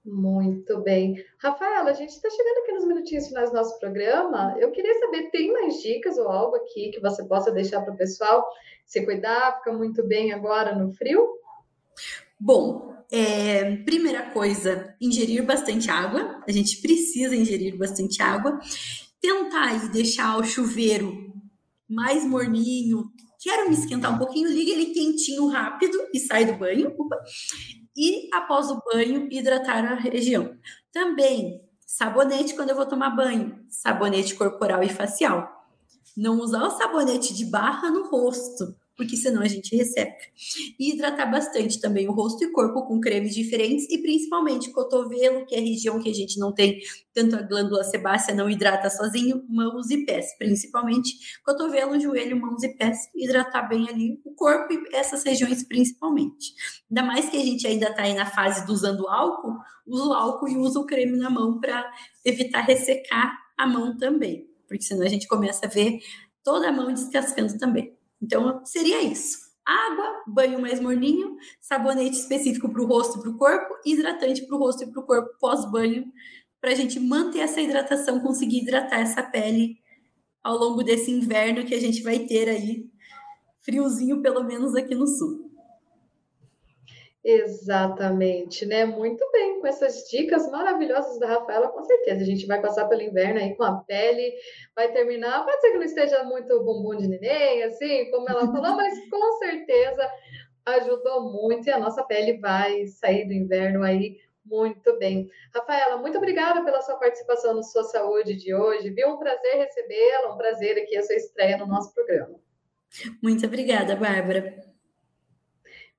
Muito 0.05 0.81
bem. 0.81 1.23
Rafaela, 1.37 1.91
a 1.91 1.93
gente 1.93 2.09
está 2.09 2.29
chegando 2.29 2.57
aqui 2.57 2.71
nos 2.73 2.85
minutinhos 2.85 3.27
finais 3.29 3.51
do 3.51 3.55
nosso 3.55 3.79
programa. 3.79 4.53
Eu 4.59 4.69
queria 4.71 4.99
saber, 4.99 5.29
tem 5.29 5.53
mais 5.53 5.81
dicas 5.81 6.17
ou 6.17 6.27
algo 6.27 6.57
aqui 6.57 6.91
que 6.91 6.99
você 6.99 7.23
possa 7.23 7.51
deixar 7.51 7.81
para 7.81 7.93
o 7.93 7.97
pessoal 7.97 8.45
se 8.85 9.05
cuidar, 9.05 9.59
fica 9.59 9.71
muito 9.71 10.05
bem 10.05 10.33
agora 10.33 10.75
no 10.75 10.91
frio? 10.91 11.25
Bom, 12.37 12.93
é, 13.13 13.75
primeira 13.85 14.23
coisa, 14.31 14.95
ingerir 14.99 15.45
bastante 15.45 15.87
água. 15.91 16.43
A 16.47 16.51
gente 16.51 16.81
precisa 16.81 17.35
ingerir 17.35 17.77
bastante 17.77 18.23
água. 18.23 18.59
Tentar 19.21 19.65
aí 19.65 19.87
deixar 19.89 20.35
o 20.37 20.43
chuveiro 20.43 21.31
mais 21.87 22.25
morninho. 22.25 23.11
Quero 23.39 23.69
me 23.69 23.75
esquentar 23.75 24.15
um 24.15 24.17
pouquinho, 24.17 24.49
liga 24.49 24.71
ele 24.71 24.87
quentinho 24.87 25.45
rápido 25.47 25.95
e 26.11 26.19
sai 26.19 26.45
do 26.45 26.57
banho. 26.57 26.91
Opa. 26.97 27.15
E 27.95 28.29
após 28.33 28.71
o 28.71 28.81
banho, 28.91 29.27
hidratar 29.31 29.85
a 29.85 29.93
região. 29.93 30.57
Também 30.91 31.61
sabonete 31.85 32.55
quando 32.55 32.71
eu 32.71 32.75
vou 32.75 32.87
tomar 32.87 33.11
banho, 33.11 33.63
sabonete 33.69 34.33
corporal 34.33 34.81
e 34.81 34.89
facial. 34.89 35.47
Não 36.17 36.39
usar 36.39 36.63
o 36.63 36.71
sabonete 36.71 37.31
de 37.31 37.45
barra 37.45 37.91
no 37.91 38.09
rosto 38.09 38.75
porque 39.03 39.17
senão 39.17 39.41
a 39.41 39.47
gente 39.47 39.75
resseca. 39.75 40.25
E 40.79 40.93
hidratar 40.93 41.29
bastante 41.29 41.79
também 41.79 42.07
o 42.07 42.13
rosto 42.13 42.43
e 42.43 42.51
corpo 42.51 42.83
com 42.87 43.01
cremes 43.01 43.35
diferentes 43.35 43.85
e 43.89 43.97
principalmente 43.97 44.71
cotovelo, 44.71 45.45
que 45.45 45.53
é 45.53 45.59
a 45.59 45.61
região 45.61 45.99
que 45.99 46.09
a 46.09 46.13
gente 46.13 46.39
não 46.39 46.53
tem 46.53 46.79
tanto 47.13 47.35
a 47.35 47.41
glândula 47.41 47.83
sebácea, 47.83 48.33
não 48.33 48.49
hidrata 48.49 48.89
sozinho, 48.89 49.43
mãos 49.49 49.91
e 49.91 50.05
pés, 50.05 50.35
principalmente 50.37 51.11
cotovelo, 51.43 51.99
joelho, 51.99 52.39
mãos 52.39 52.63
e 52.63 52.69
pés, 52.69 52.97
hidratar 53.13 53.67
bem 53.67 53.87
ali 53.89 54.21
o 54.23 54.33
corpo 54.33 54.73
e 54.73 54.95
essas 54.95 55.23
regiões 55.23 55.63
principalmente. 55.67 56.53
Ainda 56.89 57.03
mais 57.03 57.29
que 57.29 57.37
a 57.37 57.43
gente 57.43 57.67
ainda 57.67 57.89
está 57.89 58.03
aí 58.03 58.13
na 58.13 58.25
fase 58.25 58.65
do 58.65 58.73
usando 58.73 59.07
álcool, 59.07 59.57
usa 59.85 60.05
o 60.05 60.13
álcool 60.13 60.47
e 60.47 60.57
usa 60.57 60.79
o 60.79 60.85
creme 60.85 61.17
na 61.17 61.29
mão 61.29 61.59
para 61.59 61.91
evitar 62.23 62.61
ressecar 62.61 63.37
a 63.57 63.67
mão 63.67 63.97
também, 63.97 64.47
porque 64.65 64.83
senão 64.83 65.05
a 65.05 65.09
gente 65.09 65.27
começa 65.27 65.65
a 65.65 65.69
ver 65.69 65.99
toda 66.41 66.69
a 66.69 66.71
mão 66.71 66.91
descascando 66.93 67.57
também. 67.57 67.95
Então, 68.23 68.65
seria 68.65 69.01
isso. 69.01 69.37
Água, 69.65 70.23
banho 70.27 70.61
mais 70.61 70.79
morninho, 70.79 71.35
sabonete 71.59 72.17
específico 72.17 72.69
para 72.69 72.81
o 72.81 72.85
rosto 72.85 73.19
e 73.19 73.21
para 73.21 73.29
o 73.29 73.37
corpo, 73.37 73.75
hidratante 73.85 74.45
para 74.45 74.55
o 74.55 74.59
rosto 74.59 74.83
e 74.83 74.87
para 74.87 75.01
o 75.01 75.05
corpo 75.05 75.37
pós-banho, 75.39 76.05
para 76.61 76.71
a 76.71 76.75
gente 76.75 76.99
manter 76.99 77.39
essa 77.39 77.59
hidratação, 77.59 78.21
conseguir 78.21 78.61
hidratar 78.61 79.01
essa 79.01 79.21
pele 79.21 79.77
ao 80.41 80.57
longo 80.57 80.83
desse 80.83 81.11
inverno 81.11 81.65
que 81.65 81.75
a 81.75 81.79
gente 81.79 82.01
vai 82.01 82.19
ter 82.19 82.47
aí, 82.47 82.89
friozinho 83.61 84.21
pelo 84.21 84.43
menos 84.43 84.73
aqui 84.73 84.95
no 84.95 85.07
sul. 85.07 85.42
Exatamente, 87.25 88.65
né? 88.65 88.83
Muito 88.83 89.25
bem, 89.31 89.61
com 89.61 89.67
essas 89.67 90.09
dicas 90.09 90.49
maravilhosas 90.51 91.17
da 91.19 91.27
Rafaela, 91.27 91.69
com 91.69 91.81
certeza 91.83 92.21
a 92.21 92.25
gente 92.25 92.45
vai 92.45 92.61
passar 92.61 92.85
pelo 92.89 93.01
inverno 93.01 93.39
aí 93.39 93.55
com 93.55 93.63
a 93.63 93.77
pele, 93.77 94.33
vai 94.75 94.91
terminar, 94.91 95.45
pode 95.45 95.61
ser 95.61 95.71
que 95.71 95.77
não 95.77 95.83
esteja 95.83 96.23
muito 96.25 96.61
bumbum 96.63 96.97
de 96.97 97.07
neném, 97.07 97.63
assim, 97.63 98.11
como 98.11 98.29
ela 98.29 98.45
falou, 98.45 98.51
mas 98.75 99.09
com 99.09 99.37
certeza 99.37 100.11
ajudou 100.65 101.31
muito 101.31 101.67
e 101.67 101.71
a 101.71 101.79
nossa 101.79 102.03
pele 102.03 102.39
vai 102.39 102.85
sair 102.87 103.25
do 103.25 103.33
inverno 103.33 103.83
aí 103.83 104.17
muito 104.45 104.97
bem. 104.99 105.29
Rafaela, 105.53 105.97
muito 105.97 106.17
obrigada 106.17 106.63
pela 106.65 106.81
sua 106.81 106.97
participação 106.97 107.53
no 107.53 107.63
Sua 107.63 107.83
Saúde 107.83 108.35
de 108.35 108.53
hoje, 108.53 108.89
viu? 108.89 109.07
Um 109.09 109.17
prazer 109.17 109.55
recebê-la, 109.55 110.33
um 110.33 110.37
prazer 110.37 110.77
aqui 110.77 110.97
a 110.97 111.03
sua 111.03 111.15
estreia 111.15 111.57
no 111.57 111.65
nosso 111.65 111.93
programa. 111.93 112.37
Muito 113.21 113.45
obrigada, 113.45 113.95
Bárbara. 113.95 114.72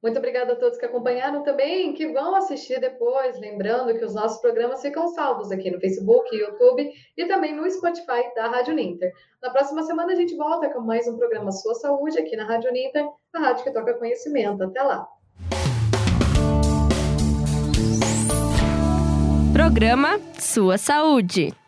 Muito 0.05 0.19
obrigada 0.19 0.53
a 0.53 0.57
todos 0.57 0.77
que 0.77 0.85
acompanharam 0.85 1.43
também, 1.43 1.95
que 1.95 2.13
vão 2.13 2.35
assistir 2.35 2.79
depois. 2.79 3.41
Lembrando 3.41 3.99
que 3.99 4.05
os 4.05 4.15
nossos 4.15 4.39
programas 4.39 4.83
ficam 4.83 5.09
salvos 5.09 5.51
aqui 5.51 5.71
no 5.71 5.81
Facebook, 5.81 6.29
YouTube 6.37 6.93
e 7.17 7.25
também 7.25 7.57
no 7.57 7.69
Spotify 7.71 8.23
da 8.37 8.49
Rádio 8.49 8.75
Ninter. 8.75 9.11
Na 9.43 9.49
próxima 9.49 9.83
semana 9.83 10.13
a 10.13 10.15
gente 10.15 10.37
volta 10.37 10.69
com 10.69 10.83
mais 10.83 11.09
um 11.09 11.17
programa 11.17 11.51
Sua 11.51 11.75
Saúde 11.77 12.19
aqui 12.19 12.37
na 12.37 12.45
Rádio 12.45 12.71
Ninter, 12.71 13.09
a 13.35 13.39
rádio 13.39 13.65
que 13.65 13.73
toca 13.73 13.95
conhecimento. 13.95 14.63
Até 14.63 14.83
lá! 14.83 15.09
Programa 19.55 20.21
Sua 20.39 20.77
Saúde. 20.77 21.64